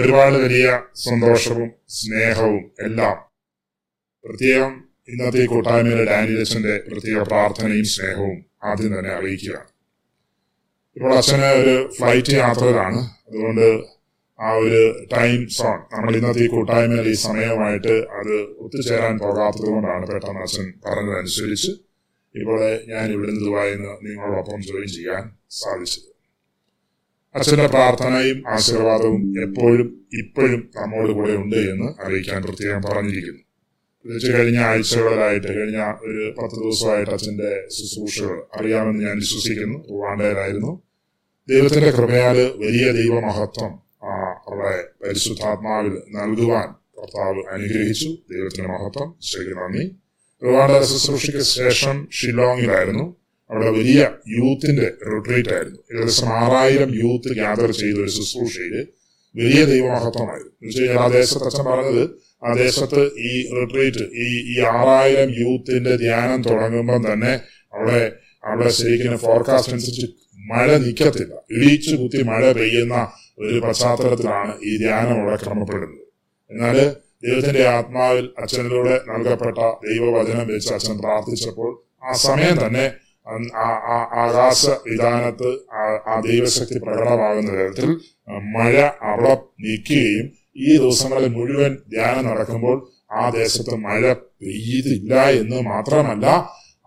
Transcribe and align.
ഒരുപാട് 0.00 0.36
വലിയ 0.42 0.66
സന്തോഷവും 1.06 1.68
സ്നേഹവും 1.98 2.64
എല്ലാം. 2.86 3.16
പ്രത്യേകം 4.24 4.72
ഇന്നത്തെ 5.12 5.44
കൂട്ടായ്മയിലെ 5.52 6.04
ഡാനിയലച്ചന്റെ 6.10 6.74
പ്രത്യേക 6.88 7.20
പ്രാർത്ഥനയും 7.30 7.86
സ്നേഹവും 7.94 8.36
ആദ്യം 8.70 8.92
തന്നെ 8.96 9.10
അറിയിക്കുക 9.18 9.56
ഇപ്പോൾ 10.96 11.12
അച്ഛന് 11.18 11.48
ഒരു 11.60 11.74
ഫ്ലൈറ്റ് 11.96 12.32
യാത്രയിലാണ്. 12.42 13.00
അതുകൊണ്ട് 13.28 13.66
ആ 14.38 14.50
ഒരു 14.64 14.82
ടൈം 15.14 15.38
സോൺ 15.56 15.78
നമ്മൾ 15.92 16.12
ഇന്നത്തെ 16.18 16.42
ഈ 16.44 16.48
കൂട്ടായ്മയിൽ 16.54 17.08
ഈ 17.14 17.16
സമയമായിട്ട് 17.26 17.94
അത് 18.18 18.34
ഒത്തുചേരാൻ 18.64 19.14
പോകാത്തത് 19.24 19.68
കൊണ്ടാണ് 19.72 20.04
പെട്ടെന്ന് 20.10 20.42
അച്ഛൻ 20.46 20.66
പറഞ്ഞതനുസരിച്ച് 20.86 21.72
ഇപ്പോൾ 22.34 22.60
ഞാൻ 22.92 23.06
ഇവിടുന്ന് 23.14 23.42
ദുബായിൽ 23.46 23.76
നിന്ന് 23.76 23.94
നിങ്ങളോടൊപ്പം 24.06 24.60
ജോയിൻ 24.68 24.88
ചെയ്യാൻ 24.96 25.24
സാധിച്ചത്. 25.60 26.08
അച്ഛന്റെ 27.38 27.66
പ്രാർത്ഥനയും 27.66 28.42
ആശീർവാദവും 28.48 29.42
എപ്പോഴും 29.42 30.06
ഇപ്പോഴും 30.12 30.70
നമ്മോട് 30.76 31.12
കൂടെ 31.12 31.32
ഉണ്ട് 31.32 31.56
എന്ന് 31.56 32.06
അറിയിക്കാൻ 32.06 32.42
പ്രത്യേകം 32.42 32.82
പറഞ്ഞിരിക്കുന്നു. 32.82 33.42
കഴിഞ്ഞ 34.34 34.58
ആഴ്ചകളിലായിട്ട് 34.58 35.60
കഴിഞ്ഞ 35.60 35.78
ഒരു 36.00 36.34
പത്ത് 36.38 36.54
ദിവസമായിട്ട് 36.54 37.10
അച്ഛന്റെ 37.10 37.64
ശുശ്രൂഷകൾ 37.68 38.42
അറിയാമെന്ന് 38.54 39.04
ഞാൻ 39.04 39.16
വിശ്വസിക്കുന്നു. 39.16 39.88
റുവാണ്ടയിലായിരുന്നു 39.90 40.82
ദൈവത്തിന്റെ 41.48 41.90
കൃപയാൽ 41.90 42.36
വലിയ 42.56 42.92
ദൈവമഹത്വം 42.92 43.72
അവിടെ 44.48 44.84
പരിശുദ്ധാത്മാവിൽ 45.04 45.90
നൽകുവാൻ 45.90 46.68
കർത്താവ് 46.98 47.42
അനുഗ്രഹിച്ചു. 47.50 48.08
ദൈവത്തിന്റെ 48.32 48.68
മഹത്വം. 48.68 49.14
ശരി 49.22 49.54
നന്ദി. 49.54 49.96
റുവാണ്ട 50.44 50.84
ശുശ്രൂഷയ്ക്ക് 50.84 51.42
ശേഷം 51.42 52.08
ഷിലോങ്ങിലായിരുന്നു 52.12 53.16
അവിടെ 53.50 53.70
വലിയ 53.76 54.00
യൂത്തിന്റെ 54.34 54.86
റിട്രീറ്റ് 55.10 55.52
ആയിരുന്നു. 55.56 55.80
ഏകദേശം 55.92 56.28
ആറായിരം 56.40 56.90
യൂത്ത് 57.02 57.30
ഗ്യാദർ 57.38 57.70
ചെയ്ത 57.80 57.96
ഒരു 58.04 58.12
ശുശ്രൂഷയിൽ 58.16 58.74
വലിയ 59.34 59.62
ദൈവമഹത്വമായിരുന്നു. 59.72 60.52
എന്ന് 60.56 60.68
വെച്ച് 60.70 60.98
ആ 61.00 61.06
ദേശത്ത് 61.14 61.46
അച്ഛൻ 61.48 61.64
പറഞ്ഞത് 61.70 62.02
ആ 62.42 62.50
ദേശത്ത് 62.58 63.00
ഈ 63.28 63.32
റിട്രീറ്റ് 63.56 64.04
ഈ 64.24 64.28
ഈ 64.52 64.56
ആറായിരം 64.72 65.30
യൂത്തിന്റെ 65.40 65.94
ധ്യാനം 66.04 66.40
തുടങ്ങുമ്പം 66.46 67.00
തന്നെ 67.08 67.32
അവിടെ 67.74 68.00
അവിടെ 68.44 68.70
ശരിക്കും 68.78 69.16
ഫോർകാസ്റ്റ് 69.24 69.72
അനുസരിച്ച് 69.72 70.06
മഴ 70.50 70.66
നിൽക്കത്തില്ല 70.84 71.34
ഇടിച്ചു 71.54 71.94
കുത്തി 72.02 72.20
മഴ 72.30 72.42
പെയ്യുന്ന 72.58 72.96
ഒരു 73.42 73.58
പശ്ചാത്തലത്തിലാണ് 73.64 74.52
ഈ 74.68 74.72
ധ്യാനം 74.82 75.16
അവിടെ 75.20 75.36
ക്രമപ്പെടുന്നത്. 75.42 76.04
എന്നാൽ 76.50 76.76
ദൈവത്തിന്റെ 77.24 77.62
ആത്മാവിൽ 77.76 78.26
അച്ഛനിലൂടെ 78.42 78.94
നൽകപ്പെട്ട 79.10 79.58
ദൈവവചനം 79.86 80.46
വെച്ച് 80.52 80.72
അച്ഛൻ 80.76 80.96
പ്രാർത്ഥിച്ചപ്പോൾ 81.02 81.70
ആ 82.02 82.12
സമയം 82.26 82.56
തന്നെ 82.64 82.84
ആകാശ 84.18 84.60
വിധാനത്ത് 84.86 85.48
ആ- 85.76 86.20
ദൈവശക്തി 86.26 86.78
പ്രകടമാകുന്ന 86.84 87.50
തരത്തിൽ 87.52 87.90
മഴ 88.54 88.74
അവിടെ 89.08 89.32
നിൽക്കുകയും 89.60 90.26
ഈ 90.60 90.70
ദിവസങ്ങളിൽ 90.76 91.30
മുഴുവൻ 91.32 91.72
ധ്യാനം 91.88 92.24
നടക്കുമ്പോൾ 92.24 92.76
ആ 93.12 93.24
ദേശത്ത് 93.34 93.74
മഴ 93.84 94.02
പെയ്തില്ല 94.40 95.12
എന്ന് 95.38 95.58
മാത്രമല്ല 95.68 96.26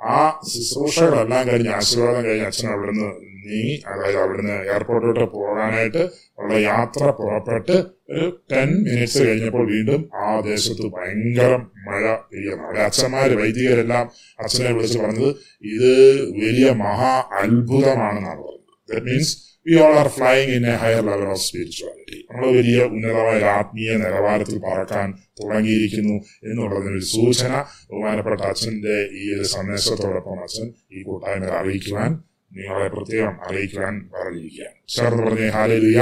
ആ 0.02 0.20
ശുശ്രൂഷകളെല്ലാം 0.52 1.44
കഴിഞ്ഞ് 1.48 1.72
ആശീർവാദം 1.74 2.24
കഴിഞ്ഞ് 2.26 2.46
അച്ഛൻ 2.46 2.70
അവിടുന്ന് 2.72 3.10
നീങ്ങി 3.44 3.76
അതായത് 3.88 4.20
അവിടുന്ന് 4.20 4.56
എയർപോർട്ടിലോട്ട് 4.66 5.26
പോകാനായിട്ട് 5.34 6.02
ഉള്ള 6.40 6.54
യാത്ര 6.66 7.06
പുറപ്പെട്ട് 7.20 7.76
ഒരു 8.12 8.28
ടെൻ 8.52 8.70
മിനിറ്റ്സ് 8.86 9.22
കഴിഞ്ഞപ്പോൾ 9.22 9.66
വീണ്ടും 9.72 10.02
ആ 10.22 10.28
ദേശത്ത് 10.48 10.86
ഭയങ്കര 10.96 11.52
മഴ 11.88 12.02
പെയ്യുന്നു. 12.26 12.64
അവിടെ 12.66 12.82
അച്ഛന്മാര് 12.88 13.36
വൈദികരെല്ലാം 13.42 14.06
അച്ഛനെ 14.40 14.72
വിളിച്ച് 14.72 15.00
പറഞ്ഞത് 15.00 15.30
ഇത് 15.72 15.92
വലിയ 16.40 16.70
മഹാ 16.82 17.12
അത്ഭുതമാണെന്നാണ് 17.42 18.42
പറഞ്ഞത് 18.42 18.61
that 18.94 19.08
means 19.10 19.34
we 19.66 19.74
all 19.86 19.96
are 20.02 20.10
flying 20.16 20.52
in 20.58 20.64
a 20.72 20.76
higher 20.84 21.04
level 21.10 21.28
of 21.34 21.44
spirituality 21.48 22.20
നമ്മൾ 22.30 22.46
വലിയ 22.58 22.80
ഉന്നതമായ 22.94 23.42
ആത്മീയ 23.58 23.92
നിലവാരത്തിൽ 24.04 24.58
പറക്കാൻ 24.68 25.08
തുടങ്ങിയിരിക്കുന്നു 25.40 26.16
എന്നുള്ളതിന് 26.48 26.96
ഒരു 27.00 27.08
സൂചന 27.14 27.52
ബഹുമാനപ്പെട്ട 27.90 28.42
അച്ഛന്റെ 28.52 28.98
ഈ 29.20 29.24
ഒരു 29.36 29.46
സന്ദേശത്തോടൊപ്പം 29.56 30.40
അച്ഛൻ 30.48 30.68
ഈ 30.96 31.04
കൂട്ടായ്മ 31.10 31.54
അറിയിക്കുവാൻ 31.62 32.12
നിങ്ങളെ 32.52 32.88
പ്രത്യേകം 32.96 33.36
അറിയിക്കുവാൻ 33.48 33.94
പറഞ്ഞിരിക്കുകയാണ്. 34.14 34.78
ചേർന്ന് 34.96 35.22
പറഞ്ഞ 35.28 35.46
ഹാലലുയ 35.58 36.00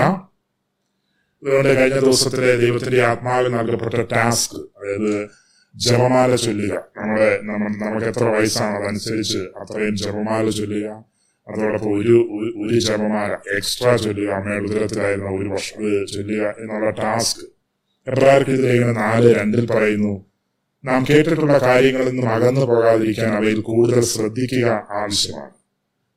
അതുകൊണ്ട് 1.44 1.70
കഴിഞ്ഞ 1.80 2.00
ദിവസത്തിലെ 2.06 2.54
ദൈവത്തിന്റെ 2.64 3.02
ആത്മാവിൽ 3.10 3.46
നൽകപ്പെട്ട 3.58 4.00
ടാസ്ക് 4.14 4.58
അതായത് 4.78 5.12
ജപമാല 5.76 6.32
ചൊല്ലുക. 6.46 6.74
നമ്മളെ 6.98 7.30
നമ്മൾ 7.50 7.70
നമുക്ക് 7.84 8.08
എത്ര 8.12 8.26
വയസ്സാണ് 8.36 8.76
അതനുസരിച്ച് 8.80 9.42
അത്രയും 9.62 9.96
ജപമാല 10.04 10.46
ചൊല്ലുക. 10.60 10.88
അതോടൊപ്പം 11.50 12.00
ഒരു 12.00 12.30
ഒരു- 12.32 12.80
ജപമാല 12.80 13.32
എക്സ്ട്രാ 13.56 13.96
ചൊല്ലുക 13.96 14.34
അമ്മയുടെ 14.34 14.64
ഉദരത്തിലായിരുന്ന 14.64 15.30
ഒരു 15.30 15.50
വർഷം 15.50 16.08
ചൊല്ലുക 16.08 16.56
എന്നുള്ള 16.60 16.90
ടാസ്ക് 16.90 17.46
എബ്രാർക്ക് 18.08 18.52
ഇതിലേഖനം 18.52 18.94
നാല് 18.94 19.36
രണ്ടിൽ 19.36 19.66
പറയുന്നു 19.66 20.26
നാം 20.86 21.06
കേട്ടിട്ടുള്ള 21.10 21.58
കാര്യങ്ങളിൽ 21.58 22.10
നിന്നും 22.10 22.30
അകന്നു 22.30 22.62
പോകാതിരിക്കാൻ 22.62 23.28
അവയിൽ 23.28 23.62
കൂടുതൽ 23.62 24.02
ശ്രദ്ധിക്കുക 24.02 24.88
ആവശ്യമാണ്. 24.90 25.50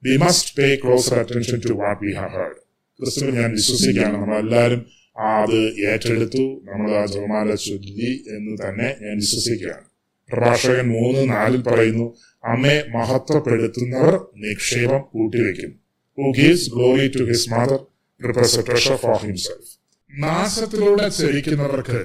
We 0.04 0.16
must 0.16 0.56
pay 0.56 0.76
closer 0.76 1.19
attention 1.19 1.60
to 1.69 1.72
what 1.72 2.04
we 2.04 2.12
have 2.12 2.31
heard 2.31 2.56
ക്രിസ്തുവിൽ 3.00 3.34
ഞാൻ 3.34 3.50
വിശ്വസിക്കുകയാണ്. 3.50 4.15
നമ്മളെല്ലാവരും 4.15 4.87
ആ 5.19 5.42
അത് 5.42 5.59
ഏറ്റെടുത്തു 5.81 6.62
നമ്മൾ 6.65 6.91
ആ 6.91 7.06
ജപമാല 7.06 7.54
ചൊല്ലി 7.54 8.25
എന്ന് 8.28 8.69
തന്നെ 8.69 8.97
ഞാൻ 9.03 9.16
വിശ്വസിക്കുകയാണ്. 9.16 9.91
പ്രഭാഷകൻ 10.32 10.87
മൂന്ന് 10.94 11.22
നാലിൽ 11.31 11.62
പറയുന്നു 11.65 12.06
അമ്മയെ 12.44 12.81
മഹത്വപ്പെടുത്തുന്നവർ 12.94 14.15
നിക്ഷേപം 14.43 15.03
കൂട്ടിവെക്കും 15.12 15.72
who 16.19 16.31
gives 16.38 16.70
glory 16.75 17.06
to 17.15 17.25
his 17.31 17.50
mother 17.53 17.81
treasure 18.20 18.97
for 19.03 19.19
himself 19.25 19.71
നാശത്തിലൂടെ 20.12 21.06
ചരിക്കുന്നവർക്ക് 21.19 22.00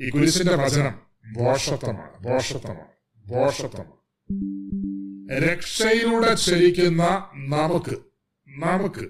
ഈ 0.00 0.10
കുരിശിന്റെ 0.12 0.54
വചനം 0.60 0.94
ബോഷത്വമാണ് 1.38 2.14
ബോഷത്വമാണ് 2.24 2.92
ബോഷത്വമാണ്. 3.24 3.96
രക്ഷയിലൂടെ 5.44 6.30
ചരിക്കുന്ന 6.44 7.02
നമുക്ക് 7.50 7.96
നമുക്ക് 8.46 9.04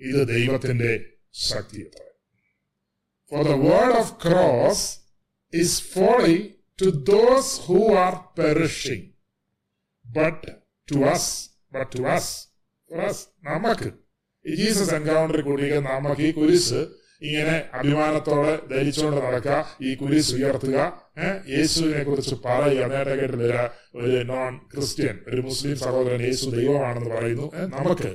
ഇത് 0.00 0.20
ദൈവത്തിന്റെ 0.28 0.90
ശക്തി 1.46 1.80
അത്ര 1.86 2.02
for 3.32 3.42
the 3.44 3.56
word 3.64 3.96
of 4.00 4.12
cross 4.24 4.84
is 5.52 5.76
folly 5.92 6.38
to 6.80 6.88
those 7.12 7.48
who 7.66 7.80
are 8.04 8.16
perishing. 8.38 9.04
But 10.04 10.38
to 10.88 10.96
us, 11.14 11.24
but 11.74 11.88
to 11.94 12.02
us, 12.16 12.26
for 12.90 13.00
us, 13.08 13.18
നമുക്ക്. 13.48 13.88
ജീസസ് 14.44 14.94
എൻകൗണ്ടറിൽ 14.98 15.42
കൂടിയ 15.48 15.80
നമുക്ക് 15.86 16.22
ഈ 16.28 16.30
കുരിശ് 16.38 16.80
ഇങ്ങനെ 17.26 17.54
അഭിമാനത്തോടെ 17.78 18.52
ധരിച്ചുകൊണ്ട് 18.70 19.20
നടക്കുക 19.26 19.56
ഈ 19.88 19.94
കുരിശ് 20.02 20.32
ഉയർത്തുക 20.34 20.78
യേശുവിനെ 21.54 22.02
കുറിച്ച് 22.08 22.36
പറയുക. 22.46 22.84
നേരത്തെ 22.92 23.26
വരിക 23.42 23.64
ഒരു 24.00 24.24
നോൺ 24.32 24.52
ക്രിസ്ത്യൻ 24.72 25.16
ഒരു 25.30 25.40
മുസ്ലിം 25.48 25.76
സഹോദരൻ 25.84 26.22
യേശു 26.28 26.46
ദൈവമാണെന്ന് 26.56 27.10
പറയുന്നു 27.16 27.46
നമുക്ക്. 27.76 28.10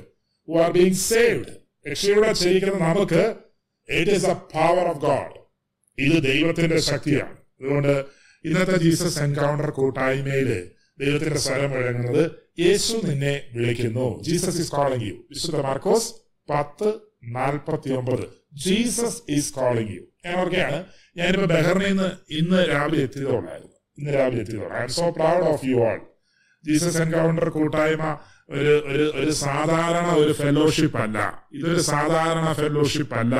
ഹു 0.48 0.56
ആർ 0.64 0.70
ബീങ് 0.78 1.00
സേവ്ഡ് 1.12 1.54
രക്ഷയുടെ 1.90 2.32
ചെയ്യിക്കുന്ന 2.42 2.78
നമുക്ക്. 2.88 3.22
It 3.88 4.12
is 4.18 4.28
a 4.34 4.36
power 4.56 4.84
of 4.92 5.00
God 5.08 5.34
ഇത് 5.98 6.18
ദൈവത്തിന്റെ 6.30 6.78
ശക്തിയാണ്. 6.90 7.36
അതുകൊണ്ട് 7.60 8.23
ഇന്നത്തെ 8.44 8.76
ജീസസ് 8.78 9.18
എൻകൗണ്ടർ 9.22 9.70
കൂട്ടായ്മയിൽ 9.70 10.48
ദൈവത്തിന്റെ 10.98 11.40
സ്വരം 11.40 11.70
മുഴങ്ങുന്നത് 11.70 12.24
യേശു 12.58 12.94
നിന്നെ 13.04 13.34
വിളിക്കുന്നു. 13.54 14.06
ജീസസ് 14.22 14.60
ഈസ് 14.60 14.72
കോളിംഗ് 14.72 15.06
യു 15.06 15.16
വിശുദ്ധ 15.30 15.60
മാർക്കോസ് 15.60 16.08
പത്ത് 16.48 16.88
നാൽപ്പത്തി 17.36 17.90
ഒമ്പത് 17.92 18.24
ജീസസ് 18.64 19.20
ഈസ് 19.28 19.52
കോളിംഗ് 19.52 19.94
യു 19.96 20.02
ഞാൻ 20.24 20.34
ഓർക്കെയാണ് 20.38 20.78
ഞാനിപ്പോ 21.16 21.46
ബഹറിനിൽ 21.46 21.88
നിന്ന് 21.88 22.08
ഇന്ന് 22.38 22.60
രാവിലെ 22.68 23.02
എത്തിയതുള്ളായിരുന്നു 23.02 23.74
ഇന്ന് 23.98 24.12
രാവിലെ 24.12 24.40
എത്തിയതുള്ളൂ 24.40 24.76
I 24.76 24.82
am 24.82 24.92
so 24.92 25.08
proud 25.10 25.46
of 25.46 25.66
you 25.66 25.78
all 25.88 25.98
Jesus 26.64 27.00
encounter 27.02 27.48
കൂട്ടായ്മ 27.50 28.04
ഒരു 28.50 28.72
ഒരു 28.90 29.04
ഒരു 29.14 29.32
സാധാരണ 29.40 30.06
ഒരു 30.14 30.32
ഫെലോഷിപ്പ് 30.34 30.98
അല്ല. 30.98 31.18
ഇതൊരു 31.52 31.82
സാധാരണ 31.86 32.48
ഫെലോഷിപ്പ് 32.52 33.14
അല്ല. 33.14 33.34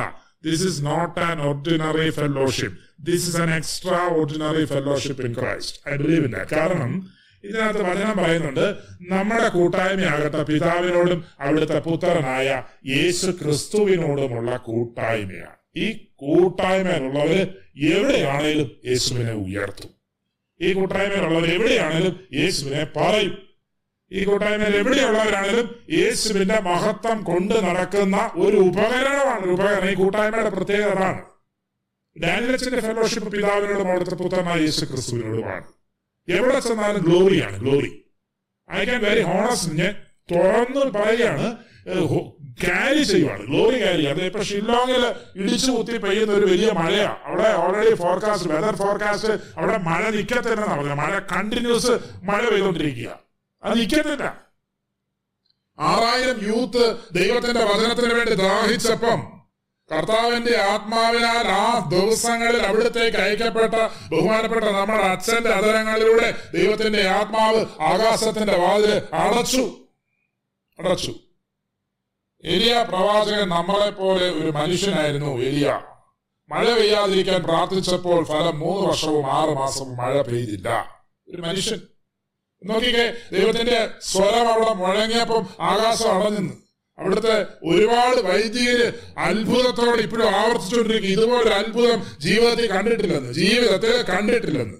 This 0.45 0.63
is 0.63 0.85
not 0.85 1.19
an 1.19 1.41
ordinary 1.41 2.09
fellowship 2.09 2.79
this 2.99 3.29
is 3.29 3.37
an 3.37 3.53
extraordinary 4.11 4.65
fellowship 4.65 5.25
in 5.25 5.33
Christ 5.33 5.89
I 5.93 5.97
believe 5.97 6.25
in 6.25 6.31
that 6.31 6.55
കാരണം 6.55 7.09
ഇതിനകത്ത് 7.43 7.81
വചനം 7.81 8.17
പറയുന്നുണ്ട് 8.17 8.75
നമ്മുടെ 9.01 9.49
കൂട്ടായ്മയാകട്ടെ 9.49 10.43
പിതാവിനോടും 10.43 11.25
അവിടുത്തെ 11.39 11.79
പുത്രനായ 11.79 12.63
യേശു 12.85 13.31
ക്രിസ്തുവിനോടുമുള്ള 13.31 14.57
കൂട്ടായ്മയാണ്. 14.57 15.55
ഈ 15.75 16.07
കൂട്ടായ്മയിലുള്ളവര് 16.15 17.47
എവിടെയാണേലും 17.83 18.71
യേശുവിനെ 18.85 19.33
ഉയർത്തും. 19.33 19.91
ഈ 20.61 20.73
കൂട്ടായ്മയിലുള്ളവർ 20.73 21.45
എവിടെയാണേലും 21.45 22.19
യേശുവിനെ 22.33 22.87
പറയും. 22.95 23.54
ഈ 24.11 24.23
കൂട്ടായ്മയിൽ 24.23 24.75
എവിടെയുള്ളവരാണെങ്കിലും 24.75 25.67
യേശുവിന്റെ 25.99 26.57
മഹത്വം 26.67 27.17
കൊണ്ട് 27.23 27.55
നടക്കുന്ന 27.67 28.17
ഒരു 28.45 28.57
ഉപകരണമാണ് 28.69 29.43
ഒരു 29.45 29.53
ഉപകരണം. 29.57 29.87
ഈ 29.91 29.95
കൂട്ടായ്മയുടെ 30.01 30.51
പ്രത്യേകത 30.57 30.91
അതാണ്. 30.97 31.21
ഫെലോഷിപ്പ് 32.87 33.29
പിതാവിനോടും 33.31 33.87
അവിടുത്തെ 33.91 34.17
പുത്രനായ 34.23 34.57
യേശു 34.65 34.85
ക്രിസ്തുവിനോടുമാണ് 34.91 35.65
എവിടെ 36.27 36.59
ചെന്നാലും 36.59 37.01
ഗ്ലോറിയാണ് 37.07 37.57
glory. 37.63 37.91
I 38.69 38.83
can 38.89 39.01
very 39.07 39.23
honest 39.31 39.67
തുറന്ന് 40.31 40.85
പറയുകയാണ് 40.95 41.47
ക്യാരി 42.63 43.03
ചെയ്യുവാണ് 43.09 43.43
ഗ്ലോറി 43.49 43.77
ക്യാരി 43.81 44.03
അത് 44.11 44.21
ഇപ്പൊ 44.29 44.41
ഷില്ലോങ്ങിൽ 44.49 45.03
ഇടിച്ചു 45.41 45.71
കുത്തി 45.71 45.97
പെയ്യുന്ന 46.05 46.33
ഒരു 46.39 46.45
വലിയ 46.51 46.69
മഴയാണ് 46.79 47.19
അവിടെ 47.25 47.49
ഓൾറെഡി 47.63 47.91
ഫോർകാസ്റ്റ് 48.03 48.49
വെതർ 48.53 48.75
ഫോർകാസ്റ്റ് 48.83 49.33
അവിടെ 49.57 49.77
മഴ 49.89 50.03
നിക്കത്തില്ലെന്നാ 50.15 50.67
പറഞ്ഞത്. 50.71 50.97
മഴ 51.03 51.13
കണ്ടിന്യൂസ് 51.33 51.93
മഴ 52.29 52.41
പെയ്തുകൊണ്ടിരിക്കുക 52.49 53.11
അത് 53.65 54.23
ആറായിരം 55.79 56.47
യൂത്ത് 56.47 56.97
ദൈവത്തിന്റെ 57.11 57.63
വചനത്തിന് 57.63 58.13
വേണ്ടി 58.13 58.33
ദാഹിച്ചപ്പം 58.33 59.41
കർത്താവിന്റെ 59.91 60.57
ആത്മാവിനാൽ 60.57 61.47
ആ 61.47 61.89
ദിവസങ്ങളിൽ 61.89 62.61
അവിടത്തേക്ക് 62.61 63.17
അയക്കപ്പെട്ട 63.17 63.73
ബഹുമാനപ്പെട്ട 64.11 64.65
നമ്മുടെ 64.65 65.03
അച്ഛന്റെ 65.03 65.49
അതരങ്ങളിലൂടെ 65.49 66.37
ദൈവത്തിന്റെ 66.53 67.07
ആത്മാവ് 67.07 67.65
ആകാശത്തിന്റെ 67.81 68.57
വാതിൽ 68.57 69.15
അടച്ചു. 69.15 69.77
അടച്ചു. 70.79 71.15
എലിയ 72.43 72.85
പ്രവാചകൻ 72.89 73.49
നമ്മളെ 73.49 73.89
പോലെ 73.89 74.29
ഒരു 74.29 74.51
മനുഷ്യനായിരുന്നു 74.51 75.37
എലിയ. 75.37 75.81
മഴ 76.49 76.73
പെയ്യാതിരിക്കാൻ 76.73 77.43
പ്രാർത്ഥിച്ചപ്പോൾ 77.43 78.23
ഫലം 78.23 78.59
മൂന്ന് 78.59 78.87
വർഷവും 78.87 79.31
ആറ് 79.31 79.49
മാസവും 79.49 79.97
മഴ 79.97 80.21
പെയ്തില്ല. 80.21 80.99
ഒരു 81.29 81.41
മനുഷ്യൻ. 81.41 81.94
നോക്കിക്കേ 82.65 83.13
ദൈവത്തിന്റെ 83.33 83.89
സ്വരം 84.01 84.47
അവിടെ 84.47 84.73
മുഴങ്ങിയപ്പം 84.73 85.47
ആകാശം 85.59 86.23
അടഞ്ഞു 86.23 86.53
അവിടുത്തെ 86.97 87.45
ഒരുപാട് 87.63 88.21
വൈദികര് 88.21 88.93
അത്ഭുതത്തോടെ 89.17 90.01
ഇപ്പോഴും 90.01 90.29
ആവർത്തിച്ചുകൊണ്ടിരിക്കും 90.29 91.09
ഇതുപോലെ 91.09 91.49
അത്ഭുതം 91.49 92.05
ജീവിതത്തിൽ 92.19 92.67
കണ്ടിട്ടില്ലെന്ന് 92.67 93.33
ജീവിതത്തിൽ 93.33 94.01
കണ്ടിട്ടില്ലെന്ന്. 94.01 94.77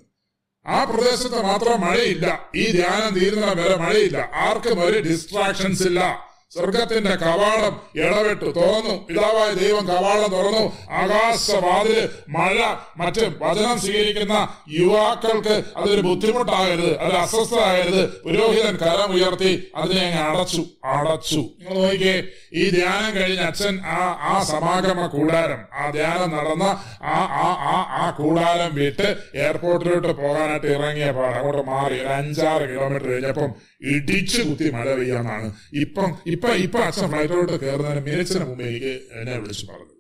ആ 0.66 0.84
പ്രദേശത്ത് 0.84 1.42
മാത്രം 1.42 1.82
മഴയില്ല. 1.82 2.50
ഈ 2.56 2.72
ധ്യാനം 2.72 3.20
തീരുന്ന 3.20 3.46
വരെ 3.46 3.76
മഴയില്ല. 3.76 4.30
ആർക്കും 4.34 4.86
ഒരു 4.86 5.00
ഡിസ്ട്രാക്ഷൻസ് 5.00 5.84
ഇല്ല. 5.84 6.30
സ്വർഗത്തിന്റെ 6.52 7.14
കവാടം 7.16 7.74
ഇടപെട്ടു 8.00 8.48
തുറന്നു. 8.58 8.94
പിതാവായ 9.08 9.50
ദൈവം 9.54 9.84
കവാടം 9.88 10.30
തുറന്നു. 10.32 10.62
ആകാശവാതിൽ 11.00 11.98
മഴ 12.30 12.58
മറ്റ് 13.00 13.24
വചനം 13.42 13.78
സ്വീകരിക്കുന്ന 13.80 14.36
യുവാക്കൾക്ക് 14.76 15.56
അതൊരു 15.78 16.02
ബുദ്ധിമുട്ടാകരുത് 16.02 16.92
അതൊരു 17.00 17.18
അസ്വസ്ഥരാകരുത് 17.18 18.04
പുരോഹിതൻ 18.26 18.76
കരം 18.78 19.10
ഉയർത്തി 19.16 19.52
അതിനെ 19.76 20.04
അങ്ങ് 20.08 20.22
അടച്ചു 20.30 20.64
അടച്ചു. 20.94 21.42
നിങ്ങൾ 21.60 21.78
നോക്കിയേ 21.80 22.16
ഈ 22.54 22.64
ധ്യാനം 22.76 23.12
കഴിഞ്ഞ 23.18 23.42
അച്ഛൻ 23.46 23.76
ആ 23.96 24.00
ആ 24.30 24.36
സമാഗമ 24.52 25.08
കൂടാരം 25.16 25.62
ആ 25.74 25.90
ധ്യാനം 25.90 26.30
നടന്ന 26.38 26.66
ആ 27.10 27.18
ആ 27.42 27.48
ആ 27.70 27.76
ആ 28.00 28.06
കൂടാരം 28.20 28.72
വിട്ട് 28.76 29.10
എയർപോർട്ടിലോട്ട് 29.42 30.12
പോകാനായിട്ട് 30.22 30.68
ഇറങ്ങിയ 30.78 31.10
അങ്ങോട്ട് 31.32 31.64
മാറി. 31.70 31.98
ഒരു 31.98 32.12
അഞ്ചാറ് 32.16 32.66
കിലോമീറ്റർ 32.72 33.08
കഴിഞ്ഞപ്പം 33.10 33.52
ഇടിച്ചു 33.82 34.42
കുത്തി 34.42 34.70
മഴ 34.70 34.96
പെയ്യാന്നാണ്. 34.96 35.54
ഇപ്പം 35.74 36.18
ഇപ്പൊ 36.28 36.50
ഇപ്പൊ 36.50 36.80
അച്ഛൻ 36.80 37.10
ഫ്ലൈറ്റിലോട്ട് 37.10 37.60
കയറുന്നതിന് 37.60 38.06
മിനിച്ചിന് 38.06 38.46
മുമ്പ് 38.46 38.64
എനിക്ക് 38.64 39.02
എന്നെ 39.12 39.40
വിളിച്ചു 39.40 39.66
പറഞ്ഞത്. 39.66 39.96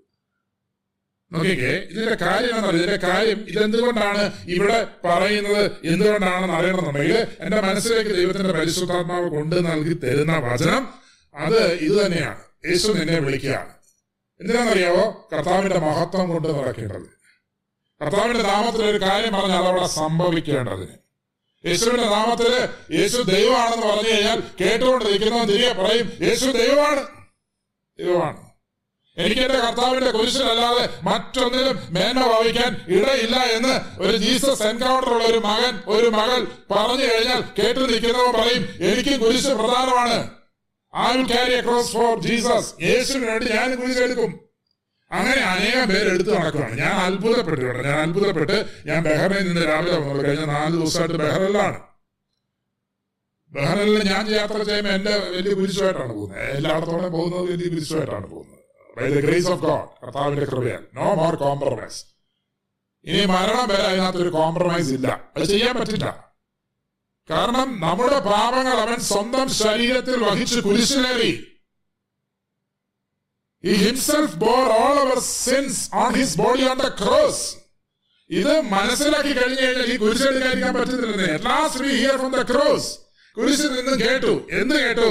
നോക്കിക്കേ 1.33 1.87
ഇതിന്റെ 1.91 2.15
കാര്യം 2.15 2.75
ഇതിന്റെ 2.75 2.95
കാര്യം 2.95 3.45
ഇതെന്തുകൊണ്ടാണ് 3.49 4.31
ഇവിടെ 4.47 4.87
പറയുന്നത്? 5.05 5.71
എന്തുകൊണ്ടാണെന്ന് 5.83 6.53
അറിയണമെന്നുണ്ടെങ്കിൽ 6.53 7.27
എന്റെ 7.39 7.61
മനസ്സിലേക്ക് 7.61 8.11
ദൈവത്തിന്റെ 8.11 8.53
പരിശുദ്ധാത്മാവ് 8.53 9.29
കൊണ്ട് 9.29 9.65
നൽകി 9.65 9.93
തരുന്ന 9.93 10.37
വചനം 10.37 10.93
അത് 11.35 11.73
ഇത് 11.73 12.05
തന്നെയാണ്. 12.05 12.39
യേശു 12.65 12.91
നിന്നെ 12.91 13.19
വിളിക്കുകയാണ്. 13.19 13.73
എന്തിനാണെന്നറിയാവോ? 14.41 15.29
കർത്താവിന്റെ 15.33 15.79
മഹത്വം 15.79 16.29
കൊണ്ട് 16.29 16.47
നടക്കേണ്ടത്. 16.47 17.15
കർത്താവിന്റെ 18.01 18.43
നാമത്തിൽ 18.43 18.85
ഒരു 18.85 19.01
കാര്യം 19.01 19.33
പറഞ്ഞാൽ 19.33 19.57
അതവിടെ 19.57 19.87
സംഭവിക്കേണ്ടതിന്. 19.87 21.04
യേശുവിന്റെ 21.65 22.03
നാമത്തിൽ 22.03 22.67
യേശു 22.99 23.21
ദൈവമാണെന്ന് 23.21 23.87
പറഞ്ഞു 23.87 24.09
കഴിഞ്ഞാൽ 24.09 24.43
കേട്ടുകൊണ്ടിരിക്കുന്നവൻ 24.61 25.47
തിരികെ 25.47 25.73
പറയും 25.73 26.11
യേശു 26.21 26.45
ദൈവമാണ്. 26.45 27.07
ദൈവമാണ്. 27.99 28.45
എനിക്ക് 29.17 29.41
എന്റെ 29.41 29.59
കർത്താവിന്റെ 29.59 30.11
കുരിശിലല്ലാതെ 30.11 30.89
മറ്റൊന്നിലും 31.01 31.79
മേന്മ 31.89 32.27
ഭാവിക്കാൻ 32.27 32.85
ഇടയില്ല 32.87 33.35
എന്ന് 33.35 34.01
ഒരു 34.01 34.17
ജീസസ് 34.17 34.63
എൻകൗണ്ടർ 34.63 35.09
ഉള്ള 35.09 35.23
ഒരു 35.23 35.37
മകൻ 35.37 35.79
ഒരു 35.87 36.07
മകൾ 36.07 36.47
പറഞ്ഞു 36.71 37.03
കഴിഞ്ഞാൽ 37.03 37.43
കേട്ടു 37.59 37.79
പറയും 38.37 38.69
എനിക്ക് 38.81 39.19
കുരിശ് 39.19 39.47
പ്രധാനമാണ്. 39.47 40.31
I 40.95 41.17
will 41.17 41.27
carry 41.27 41.53
a cross 41.53 41.91
for 41.91 42.19
Jesus 42.19 42.73
യേശുവിന് 42.81 43.25
വേണ്ടി 43.25 43.49
ഞാൻ 43.49 43.75
കുരിശ് 43.75 43.97
എടുക്കും 43.97 44.44
അങ്ങനെ 45.11 45.41
അനേകം 45.41 45.89
പേര് 45.89 46.09
എടുത്തു 46.09 46.29
നടക്കുകയാണ്. 46.29 46.77
ഞാൻ 46.77 46.91
അത്ഭുതപ്പെട്ടു 46.91 47.61
കേട്ടോ. 47.61 47.81
ഞാൻ 47.81 47.99
അത്ഭുതപ്പെട്ട് 47.99 48.65
ഞാൻ 48.85 49.03
ബഹ്റൈനിൽ 49.03 49.47
നിന്ന് 49.47 49.61
രാവിലെ 49.61 49.97
വന്നു 49.97 50.23
കഴിഞ്ഞ 50.23 50.45
നാല് 50.45 50.71
ദിവസമായിട്ട് 50.71 51.15
ബഹ്റൈനിലാണ് 51.15 51.79
ബഹ്റൈനിൽ 53.51 54.11
ഞാൻ 54.11 54.29
യാത്ര 54.29 54.63
ചെയ്യുമ്പോൾ 54.63 54.91
എന്റെ 54.91 55.17
വലിയ 55.17 55.53
കുരിശുമായിട്ടാണ് 55.53 56.13
പോകുന്നത്. 56.13 56.39
എല്ലായിടത്തോടെ 56.39 57.07
പോകുന്നത് 57.07 57.51
വലിയ 57.51 57.69
കുരിശുമായിട്ടാണ് 57.69 58.27
പോകുന്നത്. 58.29 58.59
ബൈ 58.97 59.09
ഗ്രേസ് 59.09 59.49
ഓഫ് 59.49 59.61
ഗോഡ് 59.61 60.05
കർത്താവിന്റെ 60.05 60.45
കൃപയാൽ. 60.45 60.87
നോ 60.93 61.13
മോർ 61.13 61.35
കോംപ്രമൈസ് 61.35 62.05
ഇനി 63.05 63.25
മരണം 63.25 63.69
വരെ 63.69 63.83
അതിനകത്ത് 63.83 64.19
ഒരു 64.19 64.29
കോംപ്രമൈസ് 64.29 64.89
ഇല്ല. 64.89 65.31
അത് 65.37 65.43
ചെയ്യാൻ 65.43 65.79
പറ്റില്ല. 65.79 66.33
കാരണം 67.29 67.79
നമ്മുടെ 67.79 68.19
പാപങ്ങൾ 68.19 68.77
അവൻ 68.77 68.99
സ്വന്തം 68.99 69.49
ശരീരത്തിൽ 69.49 70.23
വഹിച്ച് 70.23 70.59
കുരിശിലേറി. 70.59 71.54
He 73.65 73.75
himself 73.87 74.31
bore 74.41 74.69
all 74.79 74.97
our 75.03 75.19
sins 75.27 75.75
on 76.03 76.11
his 76.21 76.31
body 76.43 76.65
on 76.71 76.77
the 76.85 76.91
cross. 77.03 77.37
ഇത് 78.29 78.53
മനസ്സിലാക്കി 78.73 79.31
കഴിഞ്ഞു 79.37 79.61
കഴിഞ്ഞാൽ 79.63 79.87
ഈ 79.93 79.95
കുരിശെടുക്കാതിരിക്കാൻ 80.03 80.73
പറ്റുന്നില്ലെന്ന്. 80.77 81.31
Last 81.47 81.81
we 81.85 81.91
hear 82.01 82.15
from 82.21 82.31
the 82.39 82.43
cross 82.51 82.89
കുരിശിൽ 83.37 83.71
നിന്ന് 83.77 83.95
കേട്ടു. 84.03 84.33
എന്ത് 84.59 84.75
കേട്ടു? 84.83 85.09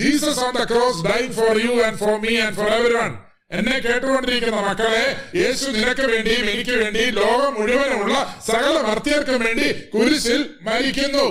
Jesus 0.00 0.40
on 0.46 0.52
the 0.60 0.64
cross 0.72 1.00
dying 1.10 1.32
for 1.40 1.52
you 1.66 1.74
and 1.86 1.98
for 2.02 2.14
me 2.24 2.32
and 2.46 2.56
for 2.60 2.70
everyone 3.00 3.12
എന്നെ 3.58 3.76
കേട്ടുകൊണ്ടിരിക്കുന്ന 3.84 4.58
മക്കളെ 4.68 5.04
യേശു 5.42 5.66
നിനക്ക് 5.76 6.06
വേണ്ടിയും 6.12 6.46
എനിക്ക് 6.54 6.74
വേണ്ടി 6.82 7.04
ലോകം 7.20 7.52
മുഴുവനുമുള്ള 7.60 8.16
സകല 8.48 8.74
ഭർത്തിയർക്കും 8.88 9.40
വേണ്ടി 9.46 9.68
കുരിശിൽ 9.94 10.40
മരിക്കുന്നു. 10.68 11.28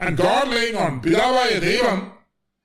ആൻഡ് 0.00 0.16
ഗോഡ് 0.24 0.52
ലൈങ് 0.58 0.78
ഓൺ 0.84 0.94
പിതാവായ 1.06 1.52
ദൈവം 1.68 1.98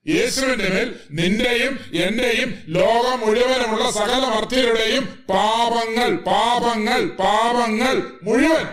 യേശുവിന്റെ 0.06 0.70
മേൽ 0.70 1.00
നിന്റെയും 1.12 1.80
എന്റെയും 1.94 2.50
ലോകം 2.68 3.20
മുഴുവനുമുള്ള 3.20 3.92
സകല 3.92 4.24
ഭർത്തിയരുടെയും 4.36 5.06
പാപങ്ങൾ 5.30 6.16
പാപങ്ങൾ 6.16 7.08
പാപങ്ങൾ 7.08 7.96
മുഴുവൻ. 8.24 8.66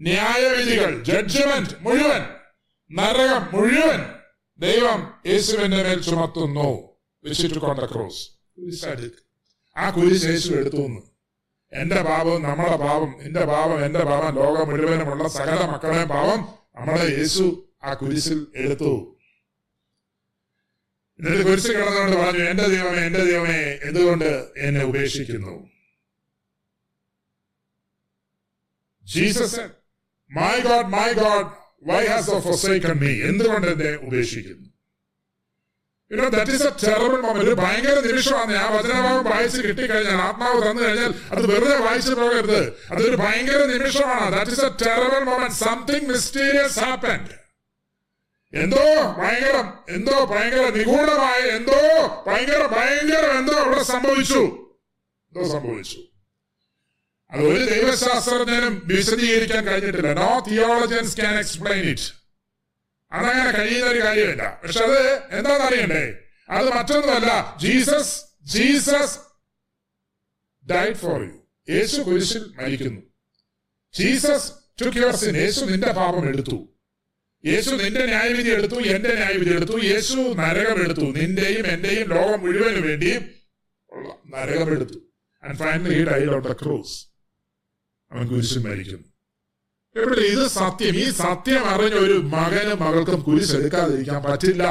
ന്യായവിധികൾ 0.00 1.02
ജഡ്ജ്മെന്റ് 1.04 1.74
മുഴുവൻ. 1.80 2.22
നരകം 2.90 3.42
മുഴുവൻ 3.52 4.00
ദൈവം 4.58 5.00
യേശുവിന്റെ 5.26 5.76
മേൽ 5.76 6.02
ചുമത്തുന്നു. 6.02 6.90
ക്രോസ് 7.92 8.22
ആ 9.76 9.90
കുരിശ് 9.90 10.24
യേശു 10.24 10.52
എടുത്തു 10.52 10.84
എന്റെ 11.72 12.02
പാപവും 12.02 12.42
നമ്മുടെ 12.42 12.76
പാപം 12.76 13.10
എന്റെ 13.22 13.44
പാപം 13.44 13.84
എന്റെ 13.84 14.04
പാപം 14.04 14.34
ലോകം 14.34 14.68
മുഴുവനുമുള്ള 14.68 15.28
സകല 15.28 15.64
മക്കളുടെ 15.64 16.04
പാപം 16.04 16.40
നമ്മളെ 16.76 17.18
യേശു 17.18 17.44
ആ 17.82 17.94
കുരിശിൽ 17.94 18.46
എടുത്തു. 18.54 19.16
എന്നിട്ട് 21.20 21.44
കുരിശ് 21.46 21.68
കിടന്നുകൊണ്ട് 21.68 22.16
പറഞ്ഞു 22.16 22.44
എന്റെ 22.50 22.66
ദൈവമേ 22.68 23.00
എന്റെ 23.06 23.24
ദൈവമേ 23.24 23.78
എന്തുകൊണ്ട് 23.82 24.52
എന്നെ 24.56 24.84
ഉപേക്ഷിക്കുന്നു? 24.84 25.70
Jesus 29.04 29.60
my 30.30 30.60
God 30.60 30.86
my 30.86 31.12
God 31.12 31.46
why 31.82 32.06
has 32.06 32.30
forsaken 32.30 32.94
me 33.00 33.12
എന്തുകൊണ്ട് 33.22 33.66
എന്നെ 33.66 33.92
ഉപേക്ഷിക്കുന്നു? 34.08 34.66
ഒരു 36.10 37.54
ഭയങ്കര 37.58 37.96
നിമിഷമാണ്. 38.06 38.54
ആ 38.56 38.64
വചനഭാവം 38.76 39.24
വായിച്ച് 39.24 39.60
കിട്ടിക്കഴിഞ്ഞാൽ 39.62 40.16
ആത്മാവ് 40.22 40.70
തന്നു 40.70 40.82
കഴിഞ്ഞാൽ 40.82 41.12
അത് 41.30 41.42
വെറുതെ 41.54 41.76
വായിച്ചു 41.76 42.14
പോകരുത്. 42.14 42.62
അതൊരു 42.90 43.16
ഭയങ്കര 43.16 43.60
നിമിഷമാണ്. 43.64 44.32
That 44.32 44.50
is 44.50 44.64
a 44.64 44.72
terrible 44.82 45.22
moment 45.30 45.54
something 45.54 46.08
mysterious 46.08 46.78
happened 46.78 47.39
എന്തോ 48.54 49.12
ഭയങ്കരം 49.18 49.94
എന്തോ 49.94 50.24
ഭയങ്കര 50.24 50.68
നിഗൂഢമായ 50.68 51.38
എന്തോ 51.38 52.06
ഭയങ്കര 52.26 52.66
ഭയങ്കരം 52.66 53.38
എന്തോ 53.38 53.52
അവിടെ 53.52 53.82
സംഭവിച്ചു. 53.82 54.70
എന്തോ 55.32 55.48
സംഭവിച്ചു. 55.48 55.98
അത് 57.30 57.40
ഒരു 57.40 57.64
ദൈവശാസ്ത്രജ്ഞനും 57.64 58.82
വിശദീകരിക്കാൻ 58.84 59.66
കഴിഞ്ഞിട്ടില്ല. 59.66 60.12
No 60.12 60.44
theologians 60.50 61.16
can 61.16 61.38
explain 61.38 61.90
it 61.90 62.20
അതങ്ങനെ 63.12 63.50
കഴിയുന്ന 63.50 63.90
ഒരു 63.90 64.04
കാര്യമില്ല. 64.04 64.60
പക്ഷെ 64.64 64.84
അത് 64.84 65.22
എന്താണെന്ന് 65.38 65.66
അറിയണ്ടേ? 65.66 66.18
അത് 66.50 66.68
മറ്റൊന്നുമല്ല. 66.70 67.56
Jesus 67.60 68.24
Jesus 68.42 69.18
died 70.70 70.94
for 70.94 71.22
you 71.22 71.46
യേശു 71.70 72.00
കുരിശിൽ 72.00 72.54
മരിക്കുന്നു. 72.58 73.00
ജീസസ് 73.94 74.52
ടു 74.52 75.16
സിൻ 75.16 75.36
യേശു 75.36 75.64
നിന്റെ 75.64 75.92
പാപം 75.92 76.28
എടുത്തു. 76.28 76.69
യേശു 77.44 77.70
നിന്റെ 77.70 78.06
ന്യായവിധി 78.06 78.50
എടുത്തു 78.50 78.78
എന്റെ 78.94 79.12
ന്യായവിധി 79.14 79.50
എടുത്തു 79.50 79.76
യേശു 79.84 80.16
നരകം 80.40 80.78
എടുത്തു 80.84 81.06
നിന്റെയും 81.18 81.66
എന്റെയും 81.66 82.08
ലോകം 82.08 82.40
മുഴുവൻ 82.40 82.82
വേണ്ടിയും 82.86 83.22
നരകമെടുത്തു 84.34 84.98
and 85.42 85.58
finally 85.58 86.04
died 86.04 86.28
on 86.28 86.42
the 86.42 86.52
cross 86.52 86.96
അവൻ 88.10 88.24
കുരിശിൽ 88.28 88.60
മരിക്കുന്നു. 88.66 89.06
എവിടെ 89.96 90.20
ഇത് 90.34 90.44
സത്യം? 90.48 90.94
ഈ 90.94 91.10
സത്യം 91.20 91.62
അറിഞ്ഞ 91.64 91.94
ഒരു 91.94 92.16
മകനും 92.34 92.78
മകൾക്കും 92.84 93.20
കുരിശ് 93.22 93.54
എടുക്കാതിരിക്കാൻ 93.54 94.22
പറ്റില്ല. 94.22 94.64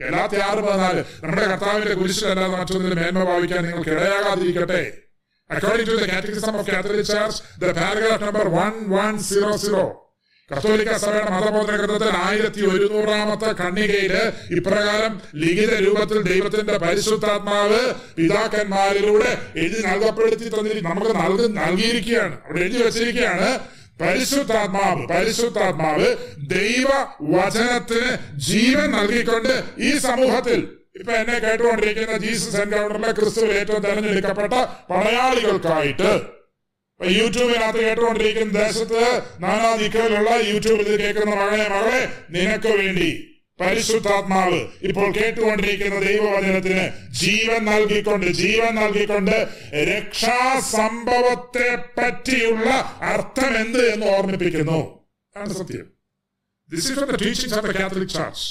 ഗലാത്തി 0.00 0.36
ആറ് 0.36 0.60
പതിനാല് 0.60 1.04
നമ്മുടെ 1.22 1.46
കർത്താവിന്റെ 1.46 1.94
കുരിശിലല്ലാതെ 1.94 2.56
മറ്റൊന്നിലും 2.56 2.98
മേന്മ 3.00 3.24
ഭാവിക്കാൻ 3.24 3.62
നിങ്ങൾക്ക് 3.64 3.90
ഇടയാകാതിരിക്കട്ടെ. 3.90 4.82
According 5.50 5.90
to 5.90 5.96
the 6.02 6.06
catechism 6.12 6.56
of 6.60 6.70
Catholic 6.70 7.06
Church 7.12 7.40
the 7.60 7.72
paragraph 7.80 8.22
number 8.22 8.48
one 8.58 8.72
one 8.94 9.12
zero 9.28 9.52
zero 9.64 9.84
കത്തോലിക്ക 10.50 10.96
സഭയുടെ 10.96 11.30
മതബോധന 11.30 11.76
ഗ്രന്ഥത്തിൽ 11.76 12.10
ആയിരത്തി 12.18 12.60
ഒരുന്നൂറാമത്തെ 12.66 13.48
കണ്ണികയിൽ 13.60 14.12
ഇപ്രകാരം 14.56 15.14
ലിഖിത 15.34 15.72
രൂപത്തിൽ 15.80 16.18
ദൈവത്തിന്റെ 16.22 16.76
പരിശുദ്ധാത്മാവ് 16.76 17.80
പിതാക്കന്മാരിലൂടെ 18.16 19.30
എഴുതി 19.56 19.80
നൽകപ്പെടുത്തി 19.86 20.48
തന്നിരിക്കും 20.48 20.90
നമുക്ക് 20.90 21.14
നൽകി 21.16 21.48
നൽകിയിരിക്കുകയാണ്. 21.58 22.36
അവിടെ 22.44 22.60
എഴുതി 22.60 22.78
വെച്ചിരിക്കുകയാണ് 22.82 23.48
പരിശുദ്ധാത്മാവ് 24.00 25.02
പരിശുദ്ധാത്മാവ് 25.06 26.08
ദൈവ 26.54 26.88
വചനത്തിന് 27.34 28.12
ജീവൻ 28.48 28.88
നൽകിക്കൊണ്ട് 28.92 29.52
ഈ 29.80 29.92
സമൂഹത്തിൽ 29.98 30.58
ഇപ്പൊ 31.00 31.12
എന്നെ 31.14 31.38
കേട്ടുകൊണ്ടിരിക്കുന്ന 31.40 32.16
ജീസസ് 32.18 32.60
എൻകൗണ്ടറിലെ 32.60 33.12
ക്രിസ്തു 33.12 33.52
ഏറ്റവും 33.56 33.82
തെരഞ്ഞെടുക്കപ്പെട്ട 33.82 34.54
പടയാളികൾക്കായിട്ട് 34.90 36.10
ഇപ്പൊ 37.00 37.08
യൂട്യൂബിനകത്ത് 37.12 37.78
കേട്ടുകൊണ്ടിരിക്കുന്ന 37.78 38.52
ദേശത്ത് 38.58 39.00
നാനാ 39.40 39.74
ദിക്കുകളിലുള്ള 39.76 40.30
യൂട്യൂബിൽ 40.50 40.88
ഇത് 40.88 41.00
കേൾക്കുന്ന 41.00 41.34
മകളെ 41.34 41.68
മകളെ 41.68 41.98
നിനക്ക് 42.30 42.68
വേണ്ടി 42.78 43.08
പരിശുദ്ധാത്മാവ് 43.60 44.60
ഇപ്പോൾ 44.82 45.12
കേട്ടുകൊണ്ടിരിക്കുന്ന 45.12 46.00
ദൈവവചനത്തിന് 46.00 46.84
ജീവൻ 47.20 47.64
നൽകിക്കൊണ്ട് 47.64 48.26
ജീവൻ 48.34 48.74
നൽകിക്കൊണ്ട് 48.74 49.36
രക്ഷാസംഭവത്തെ 49.90 51.68
പറ്റിയുള്ള 51.98 52.68
അർത്ഥം 53.12 53.56
എന്ത് 53.58 53.92
എന്ന് 53.92 54.06
ഓർമ്മിപ്പിക്കുന്നു. 54.06 54.80
സത്യം. 55.54 55.86
This 56.70 56.92
is 56.92 56.98
the 57.00 57.16
teachings 57.24 57.58
of 57.58 57.66
the 57.66 57.78
Catholic 57.80 58.08
Church 58.08 58.46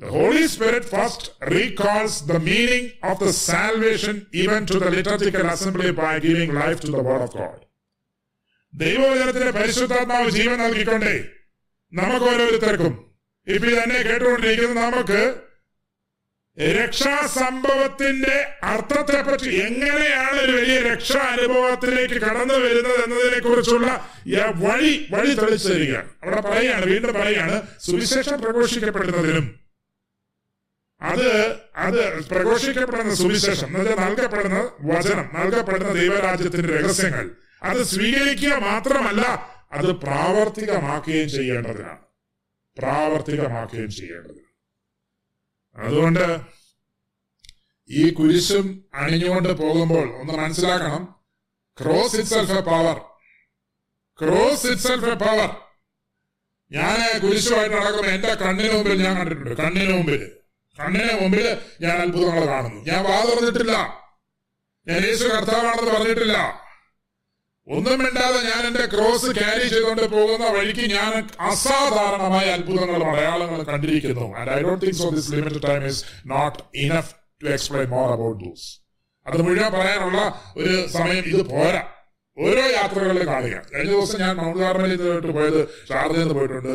The 0.00 0.10
Holy 0.10 0.46
Spirit 0.46 0.84
first 0.86 1.22
recalls 1.46 2.14
the 2.22 2.38
meaning 2.40 2.92
of 3.02 3.18
the 3.18 3.32
salvation 3.32 4.26
even 4.34 4.64
to 4.64 4.78
the 4.78 4.90
liturgical 4.90 5.46
assembly 5.46 5.92
by 5.92 6.18
giving 6.20 6.54
life 6.54 6.80
to 6.80 6.90
the 6.90 7.02
Word 7.02 7.22
of 7.22 7.32
God. 7.34 7.58
ദൈവവചനത്തിന്റെ 8.72 9.52
പരിശുദ്ധാത്മാവ് 9.52 10.30
ജീവൻ 10.30 10.58
നൽകിക്കൊണ്ടേ 10.58 11.14
നമുക്ക് 11.92 12.26
ഓരോരുത്തർക്കും 12.26 12.92
ഇപ്പൊ 13.46 13.70
തന്നെ 13.72 13.98
കേട്ടുകൊണ്ടിരിക്കുന്ന 14.08 14.80
നമുക്ക് 14.80 15.22
രക്ഷാസംഭവത്തിന്റെ 16.76 18.36
അർത്ഥത്തെപ്പറ്റി 18.70 19.50
എങ്ങനെയാണ് 19.66 20.36
ഒരു 20.40 20.52
വലിയ 20.52 20.78
രക്ഷാ 20.88 21.22
അനുഭവത്തിലേക്ക് 21.34 22.18
കടന്നു 22.26 22.56
വരുന്നത് 22.64 23.00
എന്നതിനെ 23.04 23.40
കുറിച്ചുള്ള 23.40 23.88
വഴി 24.62 24.92
വഴി 25.12 25.34
തെളിച്ചു 25.40 25.68
തരികയാണ് 25.68 26.10
അവിടെ 26.22 26.40
പറയുകയാണ് 26.48 26.86
വീണ്ടും 26.86 27.12
പറയുകയാണ് 27.12 27.56
സുവിശേഷം 27.86 28.38
പ്രഘോഷിക്കപ്പെടുന്നതിനും 28.44 29.46
അത് 31.00 31.26
അത് 31.84 31.98
പ്രഘോഷിക്കപ്പെടുന്ന 32.30 33.14
സുവിശേഷം 33.14 33.68
എന്നുവെച്ചാൽ 33.68 34.00
നൽകപ്പെടുന്ന 34.06 34.58
വചനം 34.80 35.26
നൽകപ്പെടുന്ന 35.36 35.92
ദൈവരാജ്യത്തിന്റെ 35.92 36.72
രഹസ്യങ്ങൾ 36.76 37.26
അത് 37.62 37.80
സ്വീകരിക്കുക 37.84 38.54
മാത്രമല്ല 38.58 39.24
അത് 39.72 39.90
പ്രാവർത്തികമാക്കുകയും 40.04 41.28
ചെയ്യേണ്ടതിനാണ്. 41.28 42.02
പ്രാവർത്തികമാക്കുകയും 42.76 43.90
ചെയ്യേണ്ടത് 43.90 44.40
അതുകൊണ്ട് 45.76 46.24
ഈ 47.90 48.14
കുരിശും 48.14 48.66
അണിഞ്ഞുകൊണ്ട് 48.94 49.48
പോകുമ്പോൾ 49.48 50.06
ഒന്ന് 50.20 50.32
മനസ്സിലാക്കണം. 50.32 51.02
Cross 51.78 52.16
itself 52.16 52.52
a 52.52 52.60
power 52.60 52.96
cross 54.18 54.66
itself 54.66 55.04
a 55.04 55.14
power 55.14 55.50
ഞാൻ 56.70 57.20
കുരിശുമായിട്ട് 57.22 57.76
നടക്കുമ്പോൾ 57.76 58.10
എന്റെ 58.10 58.34
കണ്ണിന് 58.34 58.72
മുമ്പിൽ 58.74 59.02
ഞാൻ 59.06 59.16
കണ്ടിട്ടുണ്ട്. 59.16 59.54
കണ്ണിന് 59.62 59.92
മുമ്പിൽ. 59.92 60.39
കണ്ണിന് 60.78 61.20
മുമ്പിൽ 61.20 61.56
ഞാൻ 61.80 61.96
അത്ഭുതങ്ങൾ 61.98 62.46
കാണുന്നു. 62.46 62.92
ഞാൻ 62.92 63.04
വാ 63.04 63.24
തുറന്നിട്ടില്ല. 63.24 63.72
ഞാൻ 64.88 65.00
യേശു 65.06 65.24
കർത്താവാണെന്ന് 65.24 65.92
പറഞ്ഞിട്ടില്ല. 65.92 66.60
ഒന്നും 67.68 67.98
മിണ്ടാതെ 67.98 68.38
ഞാൻ 68.42 68.66
എന്റെ 68.66 68.86
ക്രോസ് 68.86 69.26
ക്യാരി 69.26 69.68
ചെയ്തുകൊണ്ട് 69.68 70.06
പോകുന്ന 70.06 70.46
വഴിക്ക് 70.46 70.80
ഞാൻ 70.80 71.28
അസാധാരണമായ 71.40 72.46
അത്ഭുതങ്ങളും 72.46 73.12
മലയാളങ്ങൾ 73.12 73.62
കണ്ടിരിക്കുന്നു. 73.62 74.38
I 74.50 74.62
don't 74.62 74.86
think 74.86 74.96
so 74.96 75.08
this 75.08 75.32
limited 75.32 75.62
time 75.62 75.82
not 76.26 76.58
enough 76.74 77.14
to 77.44 77.84
more 77.84 78.12
അത് 79.26 79.42
മുഴുവൻ 79.42 79.72
പറയാനുള്ള 79.72 80.42
ഒരു 80.56 80.86
സമയം 80.86 81.24
ഇത് 81.24 81.42
പോരാ. 81.42 81.82
ഓരോ 82.38 82.62
യാത്രകളിലും 82.70 83.26
കാണുക. 83.26 83.62
കഴിഞ്ഞ 83.74 83.90
ദിവസം 83.90 84.18
ഞാൻ 84.18 84.36
മൗണ്ട് 84.36 84.58
കാർമലിൽ 84.58 85.02
നിന്ന് 85.02 85.32
പോയത് 85.32 85.68
ഷാർജയിൽ 85.88 86.18
നിന്ന് 86.18 86.34
പോയിട്ടുണ്ട്. 86.34 86.74